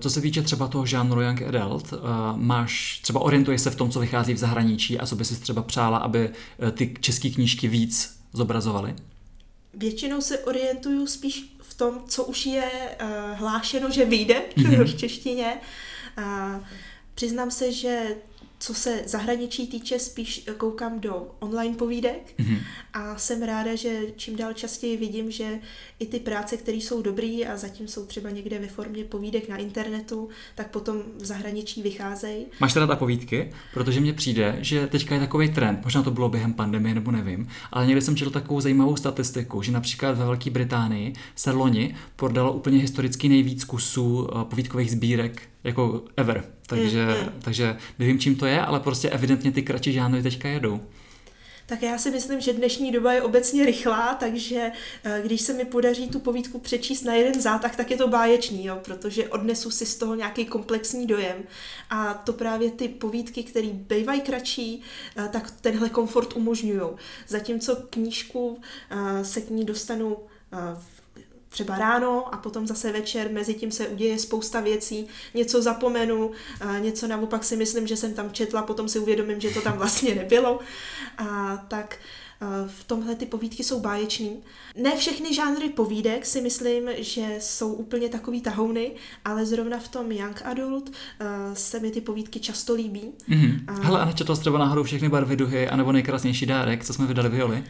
Co 0.00 0.10
se 0.10 0.20
týče 0.20 0.42
třeba 0.42 0.68
toho 0.68 0.86
žánru 0.86 1.20
Young 1.20 1.42
Adult, 1.42 1.94
máš, 2.34 3.00
třeba 3.02 3.20
orientuješ 3.20 3.60
se 3.60 3.70
v 3.70 3.76
tom, 3.76 3.90
co 3.90 4.00
vychází 4.00 4.34
v 4.34 4.38
zahraničí 4.38 4.98
a 4.98 5.06
co 5.06 5.16
by 5.16 5.24
si 5.24 5.40
třeba 5.40 5.62
přála, 5.62 5.98
aby 5.98 6.28
uh, 6.28 6.70
ty 6.70 6.94
české 7.00 7.30
knížky 7.30 7.68
víc 7.68 8.18
zobrazovaly? 8.32 8.94
Většinou 9.74 10.20
se 10.20 10.38
orientuju 10.38 11.06
spíš 11.06 11.56
v 11.62 11.74
tom, 11.74 12.00
co 12.08 12.24
už 12.24 12.46
je 12.46 12.70
uh, 12.70 13.38
hlášeno, 13.38 13.90
že 13.90 14.04
vyjde 14.04 14.42
mm-hmm. 14.56 14.84
v 14.94 14.96
češtině. 14.96 15.56
Přiznám 17.14 17.50
se, 17.50 17.72
že 17.72 18.16
co 18.58 18.74
se 18.74 19.02
zahraničí 19.06 19.66
týče, 19.66 19.98
spíš 19.98 20.48
koukám 20.56 21.00
do 21.00 21.26
online 21.38 21.76
povídek 21.76 22.34
mm-hmm. 22.38 22.58
a 22.92 23.18
jsem 23.18 23.42
ráda, 23.42 23.74
že 23.74 24.00
čím 24.16 24.36
dál 24.36 24.52
častěji 24.52 24.96
vidím, 24.96 25.30
že 25.30 25.58
i 25.98 26.06
ty 26.06 26.20
práce, 26.20 26.56
které 26.56 26.76
jsou 26.76 27.02
dobré 27.02 27.40
a 27.52 27.56
zatím 27.56 27.88
jsou 27.88 28.06
třeba 28.06 28.30
někde 28.30 28.58
ve 28.58 28.66
formě 28.66 29.04
povídek 29.04 29.48
na 29.48 29.56
internetu, 29.56 30.28
tak 30.54 30.70
potom 30.70 31.02
v 31.16 31.24
zahraničí 31.24 31.82
vycházejí. 31.82 32.46
Máš 32.60 32.72
teda 32.72 32.86
ta 32.86 32.96
povídky? 32.96 33.52
Protože 33.74 34.00
mně 34.00 34.12
přijde, 34.12 34.58
že 34.60 34.86
teďka 34.86 35.14
je 35.14 35.20
takový 35.20 35.48
trend, 35.48 35.80
možná 35.84 36.02
to 36.02 36.10
bylo 36.10 36.28
během 36.28 36.54
pandemie 36.54 36.94
nebo 36.94 37.10
nevím, 37.10 37.48
ale 37.72 37.86
někdy 37.86 38.02
jsem 38.02 38.16
četl 38.16 38.30
takovou 38.30 38.60
zajímavou 38.60 38.96
statistiku, 38.96 39.62
že 39.62 39.72
například 39.72 40.18
ve 40.18 40.24
Velké 40.24 40.50
Británii 40.50 41.12
se 41.34 41.50
loni 41.50 41.94
prodalo 42.16 42.52
úplně 42.52 42.78
historicky 42.78 43.28
nejvíc 43.28 43.64
kusů 43.64 44.28
eh, 44.30 44.44
povídkových 44.44 44.90
sbírek 44.90 45.42
jako 45.66 46.04
ever. 46.16 46.44
Takže, 46.66 47.04
mm, 47.04 47.10
mm. 47.10 47.40
takže 47.40 47.76
nevím, 47.98 48.18
čím 48.18 48.36
to 48.36 48.46
je, 48.46 48.60
ale 48.60 48.80
prostě 48.80 49.10
evidentně 49.10 49.52
ty 49.52 49.62
kratší 49.62 49.92
žánry 49.92 50.22
teďka 50.22 50.48
jedou. 50.48 50.80
Tak 51.66 51.82
já 51.82 51.98
si 51.98 52.10
myslím, 52.10 52.40
že 52.40 52.52
dnešní 52.52 52.92
doba 52.92 53.12
je 53.12 53.22
obecně 53.22 53.66
rychlá, 53.66 54.14
takže 54.14 54.72
eh, 55.04 55.20
když 55.24 55.40
se 55.40 55.52
mi 55.52 55.64
podaří 55.64 56.08
tu 56.08 56.18
povídku 56.18 56.58
přečíst 56.58 57.02
na 57.02 57.14
jeden 57.14 57.42
zátah, 57.42 57.76
tak 57.76 57.90
je 57.90 57.96
to 57.96 58.08
báječný, 58.08 58.64
jo, 58.64 58.80
protože 58.84 59.28
odnesu 59.28 59.70
si 59.70 59.86
z 59.86 59.96
toho 59.96 60.14
nějaký 60.14 60.44
komplexní 60.44 61.06
dojem. 61.06 61.36
A 61.90 62.14
to 62.14 62.32
právě 62.32 62.70
ty 62.70 62.88
povídky, 62.88 63.42
které 63.42 63.68
bývají 63.72 64.20
kratší, 64.20 64.82
eh, 65.16 65.28
tak 65.32 65.50
tenhle 65.60 65.88
komfort 65.88 66.36
umožňují. 66.36 66.82
Zatímco 67.28 67.76
knížku 67.90 68.60
eh, 68.90 69.24
se 69.24 69.40
k 69.40 69.50
ní 69.50 69.64
dostanu 69.64 70.16
v 70.74 70.95
třeba 71.56 71.78
ráno 71.78 72.34
a 72.34 72.36
potom 72.36 72.66
zase 72.66 72.92
večer, 72.92 73.30
mezi 73.32 73.54
tím 73.54 73.70
se 73.70 73.88
uděje 73.88 74.18
spousta 74.18 74.60
věcí, 74.60 75.06
něco 75.34 75.62
zapomenu, 75.62 76.30
něco 76.80 77.06
naopak 77.06 77.44
si 77.44 77.56
myslím, 77.56 77.86
že 77.86 77.96
jsem 77.96 78.14
tam 78.14 78.30
četla, 78.30 78.62
potom 78.62 78.88
si 78.88 78.98
uvědomím, 78.98 79.40
že 79.40 79.50
to 79.50 79.60
tam 79.60 79.78
vlastně 79.78 80.14
nebylo. 80.14 80.60
A 81.18 81.56
tak 81.68 81.98
v 82.66 82.84
tomhle 82.84 83.14
ty 83.14 83.26
povídky 83.26 83.64
jsou 83.64 83.80
báječný. 83.80 84.42
Ne 84.76 84.96
všechny 84.96 85.34
žánry 85.34 85.68
povídek 85.68 86.26
si 86.26 86.40
myslím, 86.40 86.90
že 86.98 87.26
jsou 87.38 87.72
úplně 87.72 88.08
takový 88.08 88.40
tahouny, 88.40 88.92
ale 89.24 89.46
zrovna 89.46 89.78
v 89.78 89.88
tom 89.88 90.12
Young 90.12 90.42
Adult 90.44 90.90
se 91.54 91.80
mi 91.80 91.90
ty 91.90 92.00
povídky 92.00 92.40
často 92.40 92.74
líbí. 92.74 93.12
Mm-hmm. 93.28 93.60
A... 93.66 93.72
Hele, 93.72 94.00
a 94.00 94.04
nečetla 94.04 94.34
jsi 94.34 94.40
třeba 94.40 94.58
náhodou 94.58 94.82
všechny 94.82 95.08
barvy 95.08 95.36
duhy, 95.36 95.68
anebo 95.68 95.92
nejkrásnější 95.92 96.46
dárek, 96.46 96.84
co 96.84 96.94
jsme 96.94 97.06
vydali 97.06 97.28
Violi? 97.28 97.64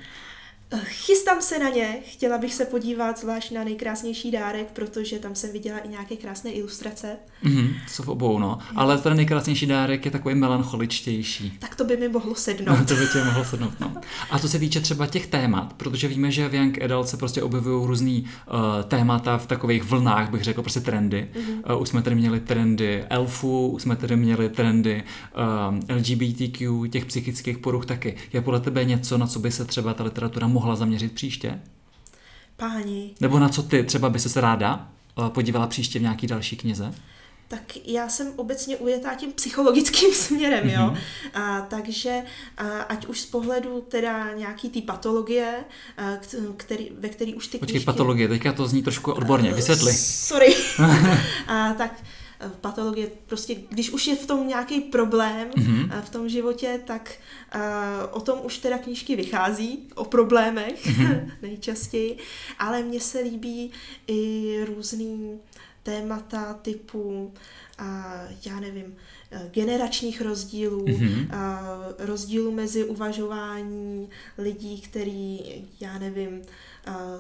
Chystám 0.75 1.43
se 1.43 1.59
na 1.59 1.69
ně, 1.69 1.97
chtěla 2.05 2.39
bych 2.39 2.55
se 2.55 2.65
podívat 2.65 3.19
zvlášť 3.19 3.53
na 3.53 3.65
nejkrásnější 3.65 4.31
dárek, 4.31 4.69
protože 4.73 5.19
tam 5.19 5.35
jsem 5.35 5.53
viděla 5.53 5.79
i 5.79 5.89
nějaké 5.89 6.17
krásné 6.17 6.51
ilustrace. 6.51 7.17
Mm-hmm, 7.45 7.75
jsou 7.89 8.03
v 8.03 8.09
obou, 8.09 8.39
no. 8.39 8.59
Ale 8.77 8.99
ten 8.99 9.17
nejkrásnější 9.17 9.67
dárek 9.67 10.05
je 10.05 10.11
takový 10.11 10.35
melancholičtější. 10.35 11.57
Tak 11.59 11.75
to 11.75 11.85
by 11.85 11.97
mi 11.97 12.09
mohlo 12.09 12.35
sednout. 12.35 12.79
No, 12.79 12.85
to 12.89 12.95
by 12.95 13.07
tě 13.13 13.25
mohlo 13.25 13.45
sednout, 13.45 13.81
no. 13.81 13.95
A 14.31 14.39
co 14.39 14.49
se 14.49 14.59
týče 14.59 14.81
třeba 14.81 15.07
těch 15.07 15.27
témat, 15.27 15.73
protože 15.73 16.09
víme, 16.09 16.31
že 16.31 16.49
v 16.49 16.55
Young 16.55 16.83
Adult 16.83 17.09
se 17.09 17.17
prostě 17.17 17.43
objevují 17.43 17.87
různý 17.87 18.25
uh, 18.25 18.55
témata 18.89 19.39
v 19.39 19.47
takových 19.47 19.83
vlnách, 19.83 20.31
bych 20.31 20.45
řekl, 20.45 20.63
prostě 20.63 20.81
trendy. 20.81 21.29
Mm-hmm. 21.35 21.75
Uh, 21.75 21.83
už 21.83 21.89
jsme 21.89 22.03
tady 22.03 22.17
měli 22.17 22.41
trendy 22.41 23.05
elfů, 23.11 23.69
už 23.69 23.83
jsme 23.83 23.97
tady 23.97 24.17
měli 24.17 24.49
trendy 24.49 25.03
uh, 25.37 25.79
eh, 25.89 25.95
LGBTQ, 25.95 26.89
těch 26.91 27.05
psychických 27.05 27.59
poruch 27.59 27.87
taky. 27.87 28.17
Je 28.33 28.41
podle 28.41 28.61
tebe 28.61 28.85
něco, 28.85 29.19
na 29.19 29.27
co 29.27 29.39
by 29.39 29.51
se 29.51 29.65
třeba 29.65 29.95
ta 29.95 30.05
literatura 30.05 30.47
mohla 30.57 30.77
zaměřit 30.77 31.13
příště? 31.13 31.61
Páni. 32.57 33.15
Nebo 33.21 33.39
na 33.39 33.49
co 33.49 33.63
ty 33.63 33.85
třeba 33.85 34.11
by 34.11 34.19
se 34.19 34.41
ráda 34.41 34.89
eh, 35.19 35.31
podívala 35.31 35.67
příště 35.67 35.99
v 35.99 36.03
nějaký 36.03 36.27
další 36.27 36.57
knize? 36.57 36.95
tak 37.49 37.77
já 37.85 38.09
jsem 38.09 38.33
obecně 38.37 38.77
ujetá 38.77 39.15
tím 39.15 39.33
psychologickým 39.33 40.13
směrem, 40.15 40.69
jo. 40.69 40.81
Mm-hmm. 40.81 41.41
A, 41.41 41.61
takže 41.61 42.23
a, 42.57 42.81
ať 42.81 43.07
už 43.07 43.21
z 43.21 43.27
pohledu 43.27 43.85
teda 43.89 44.35
nějaký 44.35 44.71
ty 44.71 44.83
patologie, 44.83 45.65
a, 45.99 46.03
který, 46.57 46.91
ve 46.99 47.09
který 47.09 47.35
už 47.35 47.47
ty 47.47 47.59
Počkej, 47.59 47.73
knížky... 47.73 47.87
patologie, 47.87 48.29
teďka 48.29 48.53
to 48.53 48.67
zní 48.67 48.83
trošku 48.83 49.13
odborně, 49.13 49.53
vysvětli. 49.53 49.93
Sorry. 49.93 50.57
a, 51.49 51.73
tak 51.73 51.93
Eh, 51.99 52.26
patologie, 52.61 53.11
prostě 53.27 53.55
když 53.55 53.91
už 53.91 54.07
je 54.07 54.17
v 54.17 54.27
tom 54.27 54.49
nějaký 54.49 54.81
problém 54.81 55.49
mm-hmm. 55.51 56.03
v 56.03 56.11
tom 56.11 56.29
životě, 56.29 56.81
tak 56.85 57.19
uh, 57.55 57.61
o 58.11 58.21
tom 58.21 58.39
už 58.43 58.59
teda 58.59 58.79
knížky 58.79 59.17
vychází, 59.17 59.89
o 59.95 60.05
problémech 60.05 60.87
mm-hmm. 60.87 61.31
nejčastěji, 61.43 62.19
ale 62.59 62.83
mně 62.83 63.01
se 63.01 63.21
líbí 63.21 63.71
i 64.07 64.61
různý 64.65 65.39
témata 65.83 66.55
typu, 66.55 67.33
já 68.47 68.61
nevím, 68.61 68.97
generačních 69.51 70.21
rozdílů, 70.21 70.85
mm-hmm. 70.85 71.29
rozdílu 71.99 72.53
mezi 72.53 72.85
uvažování 72.85 74.09
lidí, 74.39 74.81
který, 74.81 75.41
já 75.81 75.99
nevím, 75.99 76.43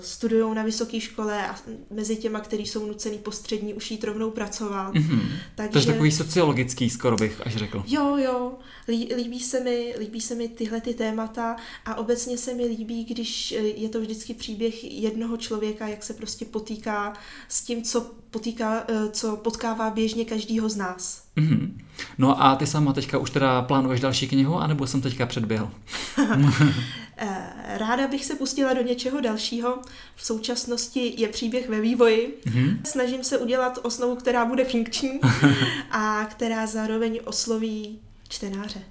studují 0.00 0.54
na 0.54 0.62
vysoké 0.62 1.00
škole 1.00 1.48
a 1.48 1.56
mezi 1.90 2.16
těma, 2.16 2.40
kteří 2.40 2.66
jsou 2.66 2.86
nucený 2.86 3.18
po 3.18 3.32
střední 3.32 3.74
už 3.74 3.90
jít 3.90 4.04
rovnou 4.04 4.30
pracovat. 4.30 4.94
Mm-hmm. 4.94 5.20
Takže... 5.54 5.72
To 5.72 5.78
je 5.78 5.86
takový 5.86 6.12
sociologický, 6.12 6.90
skoro 6.90 7.16
bych 7.16 7.46
až 7.46 7.56
řekl. 7.56 7.84
Jo, 7.86 8.16
jo. 8.16 8.52
Líbí 8.88 9.40
se 9.40 9.60
mi, 9.60 9.94
líbí 9.98 10.20
se 10.20 10.34
mi 10.34 10.48
tyhle 10.48 10.80
ty 10.80 10.94
témata 10.94 11.56
a 11.84 11.94
obecně 11.94 12.38
se 12.38 12.54
mi 12.54 12.64
líbí, 12.66 13.04
když 13.04 13.52
e, 13.52 13.56
je 13.56 13.88
to 13.88 14.00
vždycky 14.00 14.34
příběh 14.34 14.84
jednoho 14.84 15.36
člověka, 15.36 15.88
jak 15.88 16.02
se 16.02 16.14
prostě 16.14 16.44
potýká 16.44 17.12
s 17.48 17.62
tím, 17.62 17.82
co 17.82 18.14
potýká, 18.36 18.84
e, 18.88 19.10
co 19.10 19.36
potkává 19.36 19.90
běžně 19.90 20.24
každýho 20.24 20.68
z 20.68 20.76
nás. 20.76 21.22
Mm-hmm. 21.36 21.70
No 22.18 22.42
a 22.44 22.56
ty 22.56 22.66
sama 22.66 22.92
teďka 22.92 23.18
už 23.18 23.30
teda 23.30 23.62
plánuješ 23.62 24.00
další 24.00 24.28
knihu, 24.28 24.56
anebo 24.56 24.86
jsem 24.86 25.00
teďka 25.00 25.26
předběhl? 25.26 25.70
Eh, 27.18 27.78
ráda 27.78 28.08
bych 28.08 28.24
se 28.24 28.34
pustila 28.34 28.72
do 28.72 28.82
něčeho 28.82 29.20
dalšího. 29.20 29.78
V 30.16 30.26
současnosti 30.26 31.14
je 31.16 31.28
příběh 31.28 31.68
ve 31.68 31.80
vývoji. 31.80 32.38
Mm-hmm. 32.46 32.78
Snažím 32.84 33.24
se 33.24 33.38
udělat 33.38 33.78
osnovu, 33.82 34.16
která 34.16 34.44
bude 34.44 34.64
funkční 34.64 35.20
a 35.90 36.24
která 36.24 36.66
zároveň 36.66 37.20
osloví 37.24 37.98
čtenáře. 38.28 38.82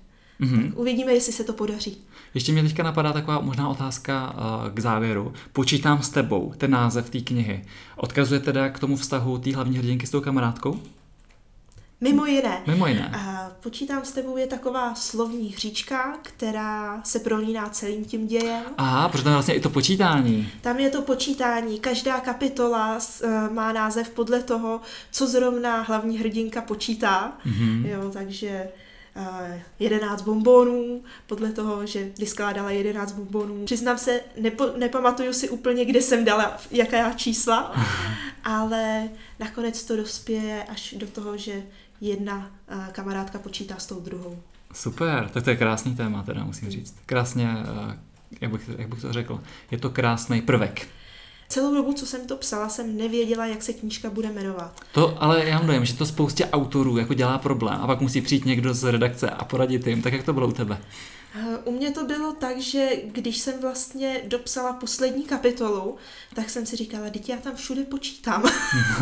Mm-hmm. 0.42 0.70
Tak 0.70 0.80
uvidíme, 0.80 1.14
jestli 1.14 1.34
se 1.34 1.44
to 1.44 1.54
podaří. 1.54 1.98
Ještě 2.34 2.52
mě 2.52 2.64
teďka 2.64 2.84
napadá 2.84 3.14
taková 3.14 3.40
možná 3.40 3.70
otázka 3.70 4.34
uh, 4.34 4.74
k 4.74 4.80
závěru. 4.80 5.34
Počítám 5.54 6.04
s 6.04 6.10
tebou, 6.10 6.54
ten 6.58 6.72
název 6.72 7.10
té 7.10 7.20
knihy. 7.20 7.66
Odkazuje 7.96 8.40
teda 8.40 8.70
k 8.70 8.80
tomu 8.80 8.96
vztahu 8.96 9.38
té 9.38 9.56
hlavní 9.56 9.78
hrdinky 9.78 10.08
s 10.08 10.10
tou 10.10 10.22
kamarádkou? 10.22 10.80
Mimo 12.02 12.26
jiné. 12.26 12.62
Mimo 12.68 12.88
jiné. 12.88 13.12
Uh, 13.16 13.36
Počítám 13.60 14.06
s 14.06 14.12
tebou 14.12 14.38
je 14.38 14.48
taková 14.48 14.96
slovní 14.96 15.50
hříčka, 15.50 16.18
která 16.22 17.02
se 17.04 17.20
prolíná 17.20 17.70
celým 17.70 18.06
tím 18.06 18.28
dějem. 18.28 18.64
Aha, 18.78 19.10
protože 19.10 19.24
tam 19.24 19.32
je 19.32 19.36
vlastně 19.36 19.54
i 19.54 19.60
to 19.60 19.70
počítání. 19.70 20.50
Tam 20.62 20.80
je 20.80 20.90
to 20.90 21.02
počítání. 21.02 21.80
Každá 21.80 22.20
kapitola 22.20 22.98
uh, 22.98 23.54
má 23.54 23.74
název 23.74 24.10
podle 24.10 24.44
toho, 24.44 24.82
co 25.12 25.28
zrovna 25.28 25.82
hlavní 25.82 26.18
hrdinka 26.18 26.62
počítá. 26.62 27.38
Mm-hmm. 27.46 27.86
Jo, 27.86 28.10
takže 28.14 28.68
uh, 29.16 29.60
11 29.80 30.22
bombonů, 30.22 31.04
podle 31.28 31.52
toho, 31.52 31.86
že 31.86 32.12
vyskládala 32.20 32.72
11 32.72 33.12
bombonů. 33.12 33.66
Přiznám 33.66 33.98
se, 33.98 34.22
nepo, 34.42 34.66
nepamatuju 34.78 35.34
si 35.34 35.50
úplně, 35.50 35.86
kde 35.86 36.02
jsem 36.02 36.26
dala 36.26 36.58
jaká 36.72 37.14
čísla, 37.14 37.76
ale 38.44 39.10
nakonec 39.40 39.84
to 39.84 39.96
dospěje 39.96 40.64
až 40.64 40.96
do 40.98 41.08
toho, 41.08 41.38
že 41.38 41.64
jedna 42.02 42.52
uh, 42.72 42.88
kamarádka 42.88 43.40
počítá 43.40 43.76
s 43.78 43.88
tou 43.88 44.00
druhou. 44.00 44.40
Super, 44.74 45.30
tak 45.34 45.44
to 45.44 45.50
je 45.50 45.56
krásný 45.56 45.96
téma, 45.96 46.24
teda 46.24 46.44
musím 46.44 46.70
říct. 46.70 46.96
Krásně, 47.06 47.48
uh, 47.48 47.94
jak 48.42 48.52
bych, 48.52 48.70
jak 48.78 48.90
bych 48.90 49.02
to 49.02 49.14
řekl, 49.14 49.42
je 49.72 49.78
to 49.78 49.90
krásný 49.90 50.42
prvek. 50.42 50.88
Celou 51.50 51.76
dobu, 51.76 51.94
co 51.94 52.06
jsem 52.06 52.28
to 52.28 52.36
psala, 52.36 52.70
jsem 52.70 52.98
nevěděla, 52.98 53.46
jak 53.46 53.64
se 53.64 53.74
knížka 53.74 54.10
bude 54.10 54.32
jmenovat. 54.32 54.82
To, 54.92 55.24
ale 55.24 55.46
já 55.46 55.58
mám 55.58 55.68
dojem, 55.68 55.86
že 55.86 55.94
to 55.94 56.06
spoustě 56.06 56.46
autorů 56.46 56.98
jako 56.98 57.14
dělá 57.14 57.38
problém 57.38 57.80
a 57.82 57.88
pak 57.88 58.02
musí 58.02 58.22
přijít 58.22 58.46
někdo 58.46 58.74
z 58.74 58.84
redakce 58.84 59.30
a 59.30 59.46
poradit 59.46 59.88
jim. 59.88 60.02
Tak 60.02 60.14
jak 60.14 60.24
to 60.24 60.34
bylo 60.34 60.48
u 60.48 60.52
tebe? 60.52 60.78
U 61.66 61.72
mě 61.72 61.92
to 61.92 62.06
bylo 62.06 62.34
tak, 62.34 62.60
že 62.60 62.90
když 63.06 63.38
jsem 63.38 63.60
vlastně 63.62 64.22
dopsala 64.28 64.74
poslední 64.74 65.24
kapitolu, 65.24 65.96
tak 66.34 66.50
jsem 66.50 66.66
si 66.66 66.76
říkala, 66.76 67.10
teď 67.10 67.30
já 67.30 67.38
tam 67.38 67.56
všude 67.56 67.84
počítám. 67.84 68.44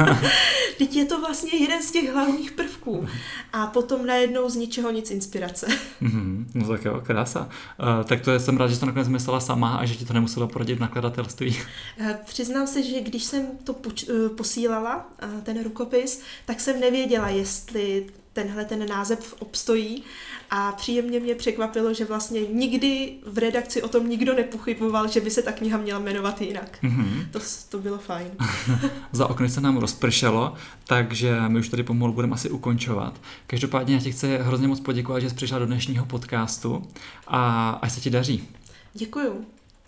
teď 0.78 0.96
je 0.96 1.06
to 1.06 1.22
vlastně 1.22 1.58
jeden 1.58 1.84
z 1.84 1.92
těch 1.92 2.14
hlavních 2.14 2.52
prvků. 2.52 3.08
A 3.54 3.68
potom 3.68 4.06
najednou 4.06 4.50
z 4.50 4.56
ničeho 4.56 4.92
nic 4.92 5.12
inspirace. 5.12 5.68
mm-hmm, 6.02 6.46
no 6.54 6.68
tak 6.68 6.86
jo, 6.86 7.02
krása. 7.06 7.50
Uh, 7.80 8.04
tak 8.04 8.22
to 8.22 8.32
je, 8.32 8.40
jsem 8.40 8.58
rád, 8.58 8.68
že 8.68 8.80
to 8.80 8.86
nakonec 8.86 9.08
myslela 9.08 9.40
sama 9.40 9.76
a 9.76 9.86
že 9.86 9.96
ti 9.96 10.06
to 10.06 10.14
nemuselo 10.14 10.48
poradit 10.48 10.80
nakladatelství. 10.80 11.58
Uh, 12.00 12.12
přiznám 12.26 12.68
se, 12.68 12.84
že 12.84 13.02
když 13.02 13.24
jsem 13.24 13.48
to 13.64 13.74
poč- 13.74 14.26
uh, 14.26 14.36
posílala, 14.36 15.10
uh, 15.24 15.42
ten 15.42 15.64
rukopis, 15.64 16.22
tak 16.46 16.60
jsem 16.60 16.80
nevěděla, 16.80 17.30
jestli 17.30 18.06
tenhle 18.34 18.66
ten 18.66 18.90
název 18.90 19.36
obstojí 19.40 20.04
a 20.50 20.72
příjemně 20.72 21.20
mě 21.20 21.36
překvapilo, 21.36 21.94
že 21.94 22.06
vlastně 22.06 22.42
nikdy 22.42 23.14
v 23.26 23.38
redakci 23.38 23.82
o 23.82 23.88
tom 23.88 24.10
nikdo 24.10 24.34
nepochyboval, 24.34 25.08
že 25.08 25.22
by 25.22 25.32
se 25.32 25.42
ta 25.42 25.52
kniha 25.52 25.78
měla 25.78 26.00
jmenovat 26.00 26.42
jinak. 26.42 26.78
Mm-hmm. 26.84 27.28
To, 27.32 27.40
to 27.70 27.80
bylo 27.80 27.98
fajn. 27.98 28.32
Za 29.12 29.28
okny 29.28 29.50
se 29.50 29.62
nám 29.62 29.78
rozpršelo, 29.78 30.54
takže 30.88 31.42
my 31.48 31.60
už 31.60 31.70
tady 31.70 31.84
pomalu 31.84 32.14
budeme 32.14 32.34
asi 32.34 32.50
ukončovat. 32.50 33.22
Každopádně 33.48 33.96
já 33.96 34.02
ti 34.02 34.12
chci 34.12 34.38
hrozně 34.38 34.68
moc 34.68 34.80
poděkovat, 34.80 35.20
že 35.20 35.30
jsi 35.30 35.36
přišla 35.36 35.60
do 35.60 35.66
dnešního 35.66 36.06
podcastu 36.06 36.84
a 37.28 37.70
ať 37.82 37.92
se 37.92 38.02
ti 38.02 38.10
daří. 38.10 38.50
Děkuju. 38.94 39.46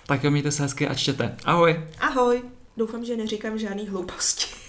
Tak 0.08 0.24
jo, 0.24 0.32
mějte 0.32 0.52
se 0.52 0.64
hezky 0.64 0.88
a 0.88 0.94
čtěte. 0.94 1.36
Ahoj. 1.46 1.84
Ahoj. 2.00 2.42
Doufám, 2.78 3.06
že 3.06 3.18
neříkám 3.18 3.58
žádný 3.58 3.88
hlouposti. 3.88 4.65